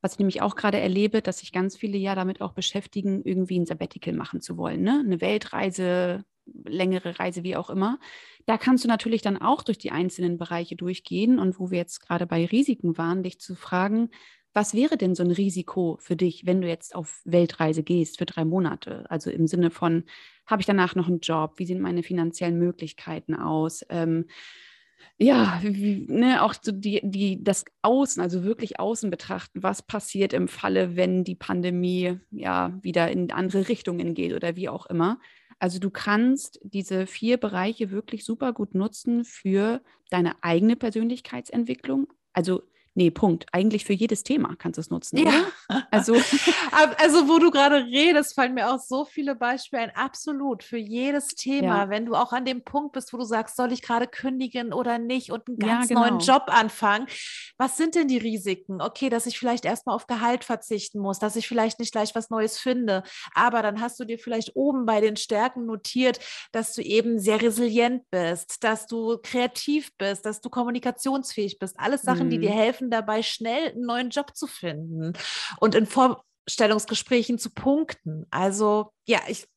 was 0.01 0.13
ich 0.13 0.19
nämlich 0.19 0.41
auch 0.41 0.55
gerade 0.55 0.79
erlebe, 0.79 1.21
dass 1.21 1.39
sich 1.39 1.51
ganz 1.51 1.75
viele 1.75 1.97
ja 1.97 2.13
damit 2.13 2.39
auch 2.41 2.53
beschäftigen, 2.53 3.23
irgendwie 3.23 3.59
ein 3.59 3.65
Sabbatical 3.65 4.13
machen 4.13 4.39
zu 4.39 4.55
wollen. 4.55 4.83
Ne? 4.83 5.01
Eine 5.03 5.19
Weltreise, 5.19 6.23
längere 6.45 7.19
Reise, 7.19 7.43
wie 7.43 7.55
auch 7.55 7.69
immer. 7.69 7.99
Da 8.45 8.57
kannst 8.57 8.83
du 8.83 8.87
natürlich 8.87 9.21
dann 9.21 9.41
auch 9.41 9.63
durch 9.63 9.77
die 9.79 9.91
einzelnen 9.91 10.37
Bereiche 10.37 10.75
durchgehen 10.75 11.39
und 11.39 11.59
wo 11.59 11.71
wir 11.71 11.79
jetzt 11.79 11.99
gerade 12.01 12.27
bei 12.27 12.45
Risiken 12.45 12.97
waren, 12.97 13.23
dich 13.23 13.39
zu 13.39 13.55
fragen, 13.55 14.09
was 14.55 14.73
wäre 14.73 14.97
denn 14.97 15.15
so 15.15 15.23
ein 15.23 15.31
Risiko 15.31 15.97
für 15.99 16.15
dich, 16.15 16.45
wenn 16.45 16.61
du 16.61 16.67
jetzt 16.67 16.95
auf 16.95 17.21
Weltreise 17.25 17.83
gehst 17.83 18.17
für 18.17 18.25
drei 18.25 18.45
Monate? 18.45 19.05
Also 19.09 19.29
im 19.29 19.47
Sinne 19.47 19.69
von, 19.69 20.05
habe 20.45 20.61
ich 20.61 20.65
danach 20.65 20.95
noch 20.95 21.07
einen 21.07 21.19
Job? 21.19 21.55
Wie 21.57 21.65
sehen 21.65 21.81
meine 21.81 22.03
finanziellen 22.03 22.57
Möglichkeiten 22.57 23.35
aus? 23.35 23.85
Ähm, 23.89 24.25
ja, 25.17 25.59
wie, 25.61 26.05
ne, 26.09 26.41
auch 26.41 26.53
so 26.59 26.71
die, 26.71 27.01
die, 27.03 27.43
das 27.43 27.65
Außen, 27.81 28.21
also 28.21 28.43
wirklich 28.43 28.79
Außen 28.79 29.09
betrachten, 29.09 29.61
was 29.61 29.81
passiert 29.81 30.33
im 30.33 30.47
Falle, 30.47 30.95
wenn 30.95 31.25
die 31.25 31.35
Pandemie 31.35 32.19
ja 32.31 32.77
wieder 32.81 33.11
in 33.11 33.31
andere 33.31 33.67
Richtungen 33.67 34.13
geht 34.13 34.33
oder 34.33 34.55
wie 34.55 34.69
auch 34.69 34.85
immer. 34.85 35.19
Also 35.59 35.79
du 35.79 35.89
kannst 35.89 36.59
diese 36.63 37.07
vier 37.07 37.37
Bereiche 37.37 37.91
wirklich 37.91 38.23
super 38.25 38.53
gut 38.53 38.73
nutzen 38.73 39.25
für 39.25 39.81
deine 40.09 40.41
eigene 40.43 40.75
Persönlichkeitsentwicklung. 40.75 42.07
Also 42.33 42.63
Nee, 42.97 43.11
Punkt. 43.11 43.45
Eigentlich 43.51 43.83
für 43.83 43.93
jedes 43.93 44.23
Thema 44.23 44.55
kannst 44.57 44.77
du 44.77 44.81
es 44.81 44.89
nutzen. 44.89 45.17
Ja. 45.17 45.27
Oder? 45.27 45.87
Also, 45.91 46.13
also, 46.97 47.27
wo 47.27 47.39
du 47.39 47.51
gerade 47.51 47.83
redest, 47.85 48.35
fallen 48.35 48.53
mir 48.53 48.73
auch 48.73 48.79
so 48.79 49.03
viele 49.03 49.35
Beispiele 49.35 49.83
ein. 49.83 49.95
Absolut. 49.95 50.63
Für 50.63 50.77
jedes 50.77 51.35
Thema. 51.35 51.83
Ja. 51.83 51.89
Wenn 51.89 52.05
du 52.05 52.15
auch 52.15 52.31
an 52.31 52.45
dem 52.45 52.63
Punkt 52.63 52.93
bist, 52.93 53.11
wo 53.11 53.17
du 53.17 53.25
sagst, 53.25 53.57
soll 53.57 53.73
ich 53.73 53.81
gerade 53.81 54.07
kündigen 54.07 54.71
oder 54.73 54.97
nicht 54.97 55.31
und 55.31 55.47
einen 55.47 55.59
ganz 55.59 55.89
ja, 55.89 55.95
genau. 55.95 56.09
neuen 56.09 56.19
Job 56.19 56.43
anfangen. 56.47 57.07
Was 57.57 57.75
sind 57.75 57.95
denn 57.95 58.07
die 58.07 58.17
Risiken? 58.17 58.81
Okay, 58.81 59.09
dass 59.09 59.25
ich 59.25 59.37
vielleicht 59.37 59.65
erstmal 59.65 59.95
auf 59.95 60.07
Gehalt 60.07 60.45
verzichten 60.45 60.99
muss, 60.99 61.19
dass 61.19 61.35
ich 61.35 61.49
vielleicht 61.49 61.79
nicht 61.79 61.91
gleich 61.91 62.15
was 62.15 62.29
Neues 62.29 62.57
finde. 62.57 63.03
Aber 63.33 63.61
dann 63.61 63.81
hast 63.81 63.99
du 63.99 64.05
dir 64.05 64.19
vielleicht 64.19 64.55
oben 64.55 64.85
bei 64.85 65.01
den 65.01 65.17
Stärken 65.17 65.65
notiert, 65.65 66.19
dass 66.53 66.73
du 66.73 66.81
eben 66.81 67.19
sehr 67.19 67.41
resilient 67.41 68.03
bist, 68.09 68.63
dass 68.63 68.87
du 68.87 69.17
kreativ 69.21 69.91
bist, 69.97 70.25
dass 70.25 70.39
du 70.39 70.49
kommunikationsfähig 70.49 71.59
bist. 71.59 71.77
Alles 71.77 72.01
Sachen, 72.01 72.27
mhm. 72.27 72.29
die 72.29 72.39
dir 72.39 72.51
mhm. 72.51 72.55
helfen, 72.55 72.84
helfen 72.85 72.91
dabei, 72.91 73.23
schnell 73.23 73.71
einen 73.71 73.85
neuen 73.85 74.09
Job 74.09 74.35
zu 74.35 74.47
finden 74.47 75.13
und 75.59 75.75
in 75.75 75.85
Vorstellungsgesprächen 75.85 77.39
zu 77.39 77.49
punkten. 77.49 78.25
Also 78.31 78.91
ja, 79.05 79.19
ich 79.27 79.47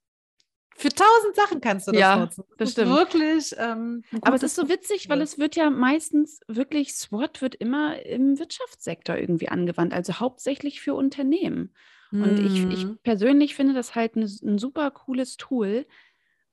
für 0.77 0.91
tausend 0.91 1.35
Sachen 1.35 1.61
kannst 1.61 1.89
du 1.89 1.93
das 1.93 2.01
ja, 2.01 2.17
nutzen. 2.17 2.45
Das, 2.57 2.71
stimmt. 2.71 2.93
Wirklich. 2.93 3.53
Ähm, 3.59 4.05
Aber 4.21 4.37
es 4.37 4.45
ist 4.45 4.55
so 4.55 4.69
witzig, 4.69 5.09
weil 5.09 5.21
es 5.21 5.37
wird 5.37 5.57
ja 5.57 5.71
meistens 5.71 6.39
wirklich, 6.47 6.95
SWOT 6.95 7.43
wird 7.43 7.57
immer 7.57 8.01
im 8.07 8.39
Wirtschaftssektor 8.39 9.17
irgendwie 9.17 9.49
angewandt, 9.49 9.93
also 9.93 10.21
hauptsächlich 10.21 10.81
für 10.81 10.95
Unternehmen. 10.95 11.75
Mhm. 12.13 12.23
Und 12.23 12.39
ich, 12.39 12.79
ich 12.79 12.85
mhm. 12.85 12.99
persönlich 13.03 13.57
finde 13.57 13.75
das 13.75 13.97
halt 13.97 14.15
ein, 14.15 14.23
ein 14.23 14.59
super 14.59 14.93
cooles 14.93 15.37
Tool, 15.37 15.85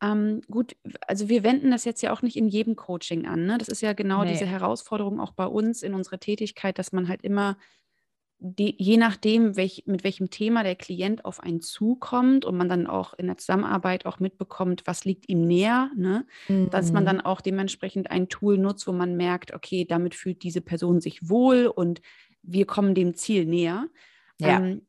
ähm, 0.02 0.42
gut, 0.50 0.76
also 1.08 1.30
wir 1.30 1.44
wenden 1.44 1.72
das 1.72 1.86
jetzt 1.86 2.02
ja 2.02 2.12
auch 2.12 2.22
nicht 2.22 2.36
in 2.36 2.48
jedem 2.48 2.76
Coaching 2.76 3.26
an. 3.26 3.46
Ne? 3.46 3.58
Das 3.58 3.70
ist 3.70 3.82
ja 3.82 3.94
genau 3.94 4.24
nee. 4.24 4.32
diese 4.32 4.46
Herausforderung 4.46 5.20
auch 5.20 5.32
bei 5.32 5.46
uns 5.46 5.84
in 5.84 5.94
unserer 5.94 6.20
Tätigkeit, 6.20 6.78
dass 6.78 6.92
man 6.92 7.08
halt 7.08 7.22
immer, 7.22 7.58
die, 8.40 8.76
je 8.78 8.98
nachdem, 8.98 9.56
welch, 9.56 9.84
mit 9.86 10.04
welchem 10.04 10.30
Thema 10.30 10.64
der 10.64 10.76
Klient 10.76 11.24
auf 11.24 11.42
einen 11.42 11.62
zukommt 11.62 12.44
und 12.44 12.58
man 12.58 12.68
dann 12.68 12.88
auch 12.88 13.14
in 13.14 13.28
der 13.28 13.38
Zusammenarbeit 13.38 14.06
auch 14.06 14.20
mitbekommt, 14.20 14.84
was 14.86 15.06
liegt 15.06 15.30
ihm 15.30 15.46
näher, 15.46 15.90
ne? 15.96 16.26
Mhm. 16.50 16.70
dass 16.70 16.92
man 16.92 17.04
mhm. 17.04 17.08
dann 17.08 17.22
auch 17.22 17.40
dementsprechend 17.40 18.12
ein 18.12 18.28
Tool 18.28 18.58
nutzt, 18.58 18.88
wo 18.88 18.92
man 18.92 19.16
merkt, 19.16 19.54
okay, 19.54 19.86
damit 19.86 20.14
fühlt 20.14 20.44
diese 20.44 20.62
Person 20.62 21.00
sich 21.00 21.30
wohl 21.30 21.68
und 21.68 22.02
wir 22.44 22.66
kommen 22.66 22.94
dem 22.94 23.16
Ziel 23.16 23.46
näher. 23.46 23.88
Ja. 24.40 24.60
Ähm, 24.60 24.82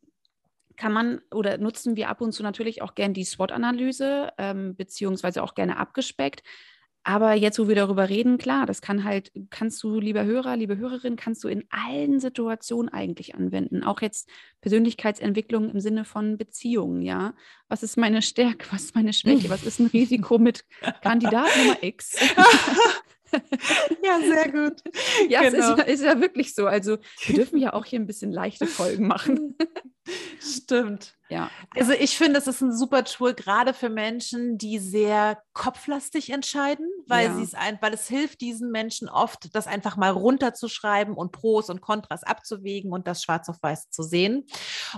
kann 0.76 0.92
man 0.92 1.20
oder 1.32 1.58
nutzen 1.58 1.96
wir 1.96 2.08
ab 2.08 2.20
und 2.20 2.32
zu 2.32 2.42
natürlich 2.42 2.82
auch 2.82 2.94
gerne 2.94 3.14
die 3.14 3.24
SWOT-Analyse, 3.24 4.32
ähm, 4.38 4.76
beziehungsweise 4.76 5.42
auch 5.42 5.54
gerne 5.54 5.78
abgespeckt. 5.78 6.42
Aber 7.08 7.34
jetzt, 7.34 7.60
wo 7.60 7.68
wir 7.68 7.76
darüber 7.76 8.08
reden, 8.08 8.36
klar, 8.36 8.66
das 8.66 8.82
kann 8.82 9.04
halt, 9.04 9.30
kannst 9.50 9.80
du, 9.84 10.00
lieber 10.00 10.24
Hörer, 10.24 10.56
liebe 10.56 10.76
Hörerin, 10.76 11.14
kannst 11.14 11.44
du 11.44 11.48
in 11.48 11.62
allen 11.70 12.18
Situationen 12.18 12.92
eigentlich 12.92 13.36
anwenden. 13.36 13.84
Auch 13.84 14.02
jetzt 14.02 14.28
Persönlichkeitsentwicklung 14.60 15.70
im 15.70 15.78
Sinne 15.78 16.04
von 16.04 16.36
Beziehungen, 16.36 17.02
ja. 17.02 17.34
Was 17.68 17.84
ist 17.84 17.96
meine 17.96 18.22
Stärke? 18.22 18.66
Was 18.72 18.86
ist 18.86 18.96
meine 18.96 19.12
Schwäche? 19.12 19.50
Was 19.50 19.62
ist 19.62 19.78
ein 19.78 19.86
Risiko 19.86 20.38
mit 20.40 20.64
Kandidat 21.00 21.46
Nummer 21.58 21.80
X? 21.80 22.18
ja, 24.02 24.18
sehr 24.20 24.50
gut. 24.50 24.82
Ja, 25.28 25.42
genau. 25.42 25.58
es 25.58 25.64
ist, 25.64 25.76
genau. 25.76 25.88
ist, 25.92 26.02
ja 26.02 26.20
wirklich 26.20 26.56
so. 26.56 26.66
Also 26.66 26.98
wir 27.26 27.36
dürfen 27.36 27.58
ja 27.58 27.72
auch 27.72 27.84
hier 27.84 28.00
ein 28.00 28.06
bisschen 28.08 28.32
leichte 28.32 28.66
Folgen 28.66 29.06
machen. 29.06 29.56
Stimmt. 30.40 31.14
Ja. 31.28 31.50
Also 31.74 31.92
ich 31.92 32.16
finde, 32.16 32.38
es 32.38 32.46
ist 32.46 32.60
ein 32.60 32.76
super 32.76 33.04
Tool, 33.04 33.34
gerade 33.34 33.74
für 33.74 33.88
Menschen, 33.88 34.58
die 34.58 34.78
sehr 34.78 35.42
kopflastig 35.52 36.30
entscheiden, 36.30 36.88
weil 37.06 37.26
ja. 37.26 37.40
es 37.40 37.54
ein, 37.54 37.78
weil 37.80 37.92
es 37.94 38.06
hilft 38.06 38.40
diesen 38.40 38.70
Menschen 38.70 39.08
oft, 39.08 39.54
das 39.54 39.66
einfach 39.66 39.96
mal 39.96 40.10
runterzuschreiben 40.10 41.14
und 41.14 41.32
Pros 41.32 41.68
und 41.68 41.80
Kontras 41.80 42.22
abzuwägen 42.22 42.92
und 42.92 43.06
das 43.06 43.22
schwarz 43.22 43.48
auf 43.48 43.56
weiß 43.60 43.90
zu 43.90 44.02
sehen. 44.02 44.46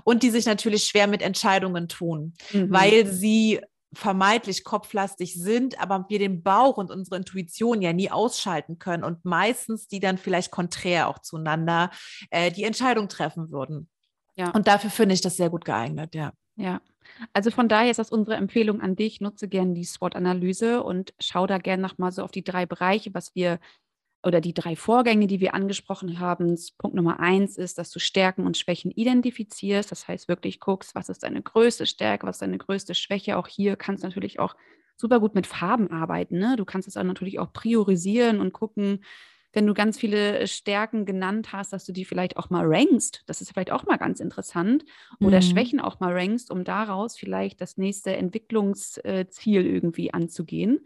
Und 0.05 0.23
die 0.23 0.31
sich 0.31 0.47
natürlich 0.47 0.85
schwer 0.85 1.07
mit 1.07 1.23
Entscheidungen 1.23 1.89
tun, 1.89 2.35
mhm. 2.53 2.71
weil 2.71 3.07
sie 3.07 3.61
vermeintlich 3.95 4.65
kopflastig 4.65 5.35
sind, 5.35 5.81
aber 5.81 6.05
wir 6.09 6.19
den 6.19 6.43
Bauch 6.43 6.77
und 6.77 6.91
unsere 6.91 7.17
Intuition 7.17 7.81
ja 7.81 7.93
nie 7.93 8.11
ausschalten 8.11 8.79
können 8.79 9.03
und 9.03 9.25
meistens 9.25 9.89
die 9.89 10.01
dann 10.01 10.19
vielleicht 10.19 10.51
konträr 10.51 11.09
auch 11.09 11.21
zueinander 11.21 11.91
äh, 12.31 12.53
die 12.53 12.65
Entscheidung 12.65 13.09
treffen 13.09 13.51
würden. 13.51 13.89
Ja. 14.39 14.51
Und 14.51 14.69
dafür 14.69 14.91
finde 14.91 15.15
ich 15.15 15.21
das 15.21 15.37
sehr 15.37 15.51
gut 15.51 15.65
geeignet, 15.65 16.15
ja. 16.15 16.33
Ja, 16.57 16.81
also 17.33 17.51
von 17.51 17.69
daher 17.69 17.91
ist 17.91 17.99
das 17.99 18.11
unsere 18.11 18.37
Empfehlung 18.37 18.81
an 18.81 18.97
dich. 18.97 19.21
Nutze 19.21 19.49
gerne 19.49 19.75
die 19.75 19.85
SWOT-Analyse 19.85 20.83
und 20.83 21.15
schau 21.21 21.47
da 21.47 21.59
gerne 21.59 21.83
nochmal 21.83 22.13
so 22.13 22.23
auf 22.23 22.33
die 22.33 22.43
drei 22.43 22.67
Bereiche, 22.67 23.15
was 23.15 23.35
wir 23.35 23.61
oder 24.25 24.41
die 24.41 24.55
drei 24.55 24.75
Vorgänge, 24.75 25.29
die 25.29 25.41
wir 25.41 25.55
angesprochen 25.55 26.19
haben. 26.19 26.59
Punkt 26.77 26.97
Nummer 26.97 27.21
eins 27.21 27.57
ist, 27.57 27.79
dass 27.79 27.91
du 27.91 28.01
Stärken 28.01 28.45
und 28.47 28.57
Schwächen 28.57 28.91
identifizierst. 28.91 29.91
Das 29.93 30.09
heißt, 30.09 30.27
wirklich 30.29 30.59
guckst, 30.59 30.95
was 30.95 31.09
ist 31.09 31.23
deine 31.23 31.43
größte 31.43 31.87
Stärke, 31.87 32.27
was 32.27 32.37
ist 32.37 32.43
deine 32.43 32.59
größte 32.59 32.95
Schwäche. 32.95 33.37
Auch 33.37 33.47
hier 33.47 33.77
kannst 33.77 34.03
du 34.03 34.09
natürlich 34.09 34.41
auch 34.41 34.57
super 34.97 35.21
gut 35.21 35.35
mit 35.37 35.47
Farben 35.47 35.91
arbeiten. 35.91 36.39
Ne? 36.39 36.57
Du 36.57 36.65
kannst 36.65 36.89
es 36.89 36.95
dann 36.95 37.07
natürlich 37.07 37.39
auch 37.39 37.53
priorisieren 37.53 38.41
und 38.41 38.53
gucken, 38.53 39.05
wenn 39.59 39.67
du 39.67 39.75
ganz 39.75 39.99
viele 39.99 40.47
Stärken 40.47 41.05
genannt 41.05 41.53
hast, 41.53 41.73
dass 41.73 41.85
du 41.85 41.93
die 41.93 42.05
vielleicht 42.05 42.37
auch 42.37 42.49
mal 42.49 42.65
rankst. 42.65 43.25
Das 43.27 43.41
ist 43.41 43.51
vielleicht 43.51 43.73
auch 43.73 43.87
mal 43.87 43.97
ganz 43.97 44.21
interessant. 44.21 44.85
Oder 45.19 45.39
mhm. 45.39 45.43
Schwächen 45.43 45.81
auch 45.81 45.99
mal 45.99 46.13
rankst, 46.13 46.53
um 46.53 46.63
daraus 46.63 47.19
vielleicht 47.19 47.61
das 47.61 47.77
nächste 47.77 48.15
Entwicklungsziel 48.15 49.67
irgendwie 49.67 50.15
anzugehen. 50.15 50.79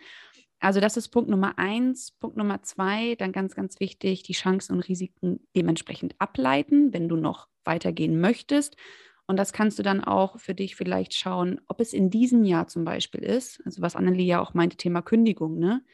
Also 0.58 0.80
das 0.80 0.96
ist 0.96 1.10
Punkt 1.10 1.28
Nummer 1.28 1.58
eins. 1.58 2.12
Punkt 2.12 2.38
Nummer 2.38 2.62
zwei, 2.62 3.14
dann 3.16 3.32
ganz, 3.32 3.54
ganz 3.54 3.78
wichtig, 3.78 4.22
die 4.22 4.32
Chancen 4.32 4.76
und 4.76 4.88
Risiken 4.88 5.46
dementsprechend 5.54 6.14
ableiten, 6.18 6.94
wenn 6.94 7.10
du 7.10 7.16
noch 7.16 7.48
weitergehen 7.64 8.18
möchtest. 8.22 8.78
Und 9.26 9.36
das 9.36 9.52
kannst 9.52 9.78
du 9.78 9.82
dann 9.82 10.02
auch 10.02 10.40
für 10.40 10.54
dich 10.54 10.76
vielleicht 10.76 11.12
schauen, 11.12 11.60
ob 11.68 11.78
es 11.82 11.92
in 11.92 12.08
diesem 12.08 12.42
Jahr 12.42 12.68
zum 12.68 12.86
Beispiel 12.86 13.22
ist, 13.22 13.60
also 13.66 13.82
was 13.82 13.96
Annelie 13.96 14.24
ja 14.24 14.40
auch 14.40 14.54
meinte, 14.54 14.78
Thema 14.78 15.02
Kündigung, 15.02 15.58
ne? 15.58 15.84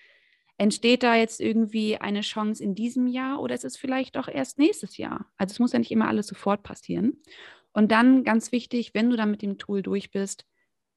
Entsteht 0.59 1.05
da 1.05 1.14
jetzt 1.14 1.40
irgendwie 1.40 1.99
eine 1.99 2.21
Chance 2.23 2.62
in 2.62 2.75
diesem 2.75 3.07
Jahr 3.07 3.40
oder 3.40 3.55
ist 3.55 3.64
es 3.64 3.77
vielleicht 3.77 4.16
doch 4.16 4.29
erst 4.29 4.59
nächstes 4.59 4.97
Jahr? 4.97 5.27
Also 5.37 5.53
es 5.53 5.61
muss 5.61 5.73
ja 5.73 5.79
nicht 5.79 5.92
immer 5.92 6.09
alles 6.09 6.27
sofort 6.27 6.64
passieren. 6.64 7.23
Und 7.73 7.92
dann 7.92 8.25
ganz 8.25 8.51
wichtig, 8.51 8.92
wenn 8.92 9.09
du 9.09 9.16
dann 9.16 9.31
mit 9.31 9.40
dem 9.40 9.59
Tool 9.59 9.83
durch 9.83 10.11
bist, 10.11 10.47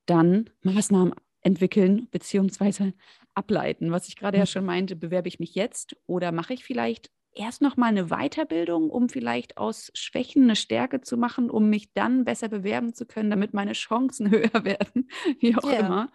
dann 0.07 0.49
Maßnahmen 0.63 1.13
entwickeln 1.41 2.07
bzw. 2.09 2.93
ableiten. 3.35 3.91
Was 3.91 4.07
ich 4.07 4.15
gerade 4.15 4.37
ja 4.37 4.43
mhm. 4.43 4.47
schon 4.47 4.65
meinte, 4.65 4.95
bewerbe 4.95 5.27
ich 5.27 5.39
mich 5.39 5.53
jetzt 5.53 5.95
oder 6.07 6.31
mache 6.31 6.53
ich 6.53 6.63
vielleicht 6.63 7.11
erst 7.33 7.61
noch 7.61 7.77
mal 7.77 7.87
eine 7.87 8.07
Weiterbildung, 8.07 8.89
um 8.89 9.09
vielleicht 9.09 9.57
aus 9.57 9.91
Schwächen 9.93 10.43
eine 10.43 10.55
Stärke 10.55 11.01
zu 11.01 11.17
machen, 11.17 11.49
um 11.49 11.69
mich 11.69 11.93
dann 11.93 12.25
besser 12.25 12.49
bewerben 12.49 12.93
zu 12.93 13.05
können, 13.05 13.29
damit 13.29 13.53
meine 13.53 13.73
Chancen 13.73 14.31
höher 14.31 14.63
werden, 14.63 15.09
wie 15.39 15.55
auch 15.55 15.63
yeah. 15.63 15.79
immer. 15.79 16.11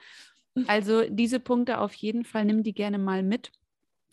Also 0.67 1.03
diese 1.09 1.41
Punkte 1.41 1.79
auf 1.79 1.95
jeden 1.95 2.25
Fall, 2.25 2.45
nimm 2.45 2.63
die 2.63 2.75
gerne 2.75 2.99
mal 2.99 3.23
mit. 3.23 3.53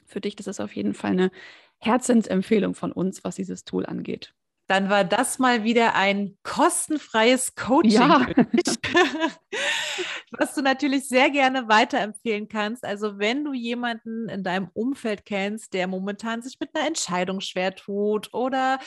Für 0.05 0.21
dich, 0.21 0.35
das 0.35 0.47
ist 0.47 0.59
auf 0.59 0.75
jeden 0.75 0.93
Fall 0.93 1.11
eine 1.11 1.31
Herzensempfehlung 1.79 2.75
von 2.75 2.91
uns, 2.91 3.23
was 3.23 3.35
dieses 3.35 3.65
Tool 3.65 3.85
angeht 3.85 4.33
dann 4.73 4.89
war 4.89 5.03
das 5.03 5.37
mal 5.37 5.63
wieder 5.63 5.93
ein 5.93 6.35
kostenfreies 6.41 7.53
Coaching, 7.53 7.91
ja. 7.91 8.25
was 10.31 10.55
du 10.55 10.63
natürlich 10.63 11.07
sehr 11.07 11.29
gerne 11.29 11.67
weiterempfehlen 11.67 12.47
kannst. 12.47 12.83
Also 12.83 13.19
wenn 13.19 13.45
du 13.45 13.53
jemanden 13.53 14.29
in 14.29 14.43
deinem 14.43 14.71
Umfeld 14.73 15.25
kennst, 15.25 15.75
der 15.75 15.85
momentan 15.85 16.41
sich 16.41 16.59
mit 16.59 16.73
einer 16.73 16.87
Entscheidung 16.87 17.39
schwer 17.39 17.75
tut 17.75 18.33
oder 18.33 18.79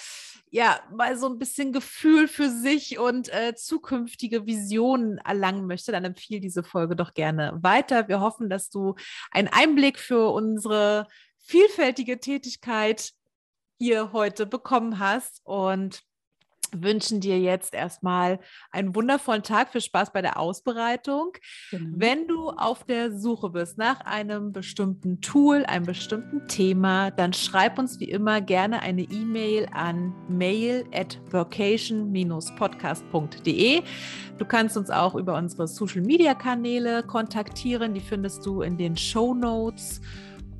ja 0.50 0.80
mal 0.92 1.16
so 1.16 1.28
ein 1.28 1.38
bisschen 1.38 1.72
Gefühl 1.72 2.26
für 2.26 2.50
sich 2.50 2.98
und 2.98 3.32
äh, 3.32 3.54
zukünftige 3.54 4.44
Visionen 4.44 5.18
erlangen 5.18 5.68
möchte, 5.68 5.92
dann 5.92 6.04
empfehle 6.04 6.40
diese 6.40 6.64
Folge 6.64 6.96
doch 6.96 7.14
gerne 7.14 7.60
weiter. 7.62 8.08
Wir 8.08 8.18
hoffen, 8.18 8.50
dass 8.50 8.70
du 8.70 8.96
einen 9.30 9.50
Einblick 9.52 10.00
für 10.00 10.32
unsere 10.32 11.06
vielfältige 11.38 12.18
Tätigkeit 12.18 13.12
hier 13.78 14.12
heute 14.12 14.46
bekommen 14.46 14.98
hast 14.98 15.40
und 15.44 16.02
wünschen 16.72 17.20
dir 17.20 17.38
jetzt 17.38 17.74
erstmal 17.74 18.40
einen 18.70 18.94
wundervollen 18.94 19.42
Tag 19.42 19.70
für 19.70 19.80
Spaß 19.80 20.12
bei 20.12 20.22
der 20.22 20.38
Ausbereitung. 20.38 21.32
Genau. 21.70 21.94
Wenn 21.96 22.26
du 22.26 22.50
auf 22.50 22.84
der 22.84 23.16
Suche 23.16 23.50
bist 23.50 23.78
nach 23.78 24.00
einem 24.00 24.52
bestimmten 24.52 25.20
Tool, 25.20 25.64
einem 25.66 25.86
bestimmten 25.86 26.48
Thema, 26.48 27.12
dann 27.12 27.32
schreib 27.32 27.78
uns 27.78 28.00
wie 28.00 28.10
immer 28.10 28.40
gerne 28.40 28.82
eine 28.82 29.02
E-Mail 29.02 29.68
an 29.72 30.12
mail 30.28 30.84
at 30.92 31.20
vocation-podcast.de. 31.30 33.82
Du 34.38 34.44
kannst 34.44 34.76
uns 34.76 34.90
auch 34.90 35.14
über 35.14 35.36
unsere 35.36 35.68
Social 35.68 36.02
Media 36.02 36.34
Kanäle 36.34 37.02
kontaktieren, 37.02 37.94
die 37.94 38.00
findest 38.00 38.44
du 38.44 38.60
in 38.62 38.76
den 38.76 38.96
Show 38.96 39.34
Notes. 39.34 40.00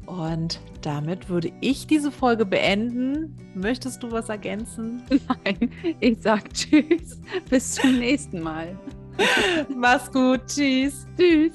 Und 0.07 0.61
damit 0.83 1.29
würde 1.29 1.53
ich 1.61 1.87
diese 1.87 2.12
Folge 2.12 2.47
beenden. 2.47 3.37
Möchtest 3.55 4.03
du 4.03 4.11
was 4.12 4.29
ergänzen? 4.29 5.03
Nein, 5.45 5.71
ich 6.01 6.21
sage 6.23 6.49
Tschüss. 6.53 7.21
Bis 7.51 7.75
zum 7.75 7.99
nächsten 7.99 8.40
Mal. 8.40 8.79
Mach's 9.75 10.11
gut. 10.11 10.47
Tschüss. 10.47 11.07
Tschüss. 11.16 11.53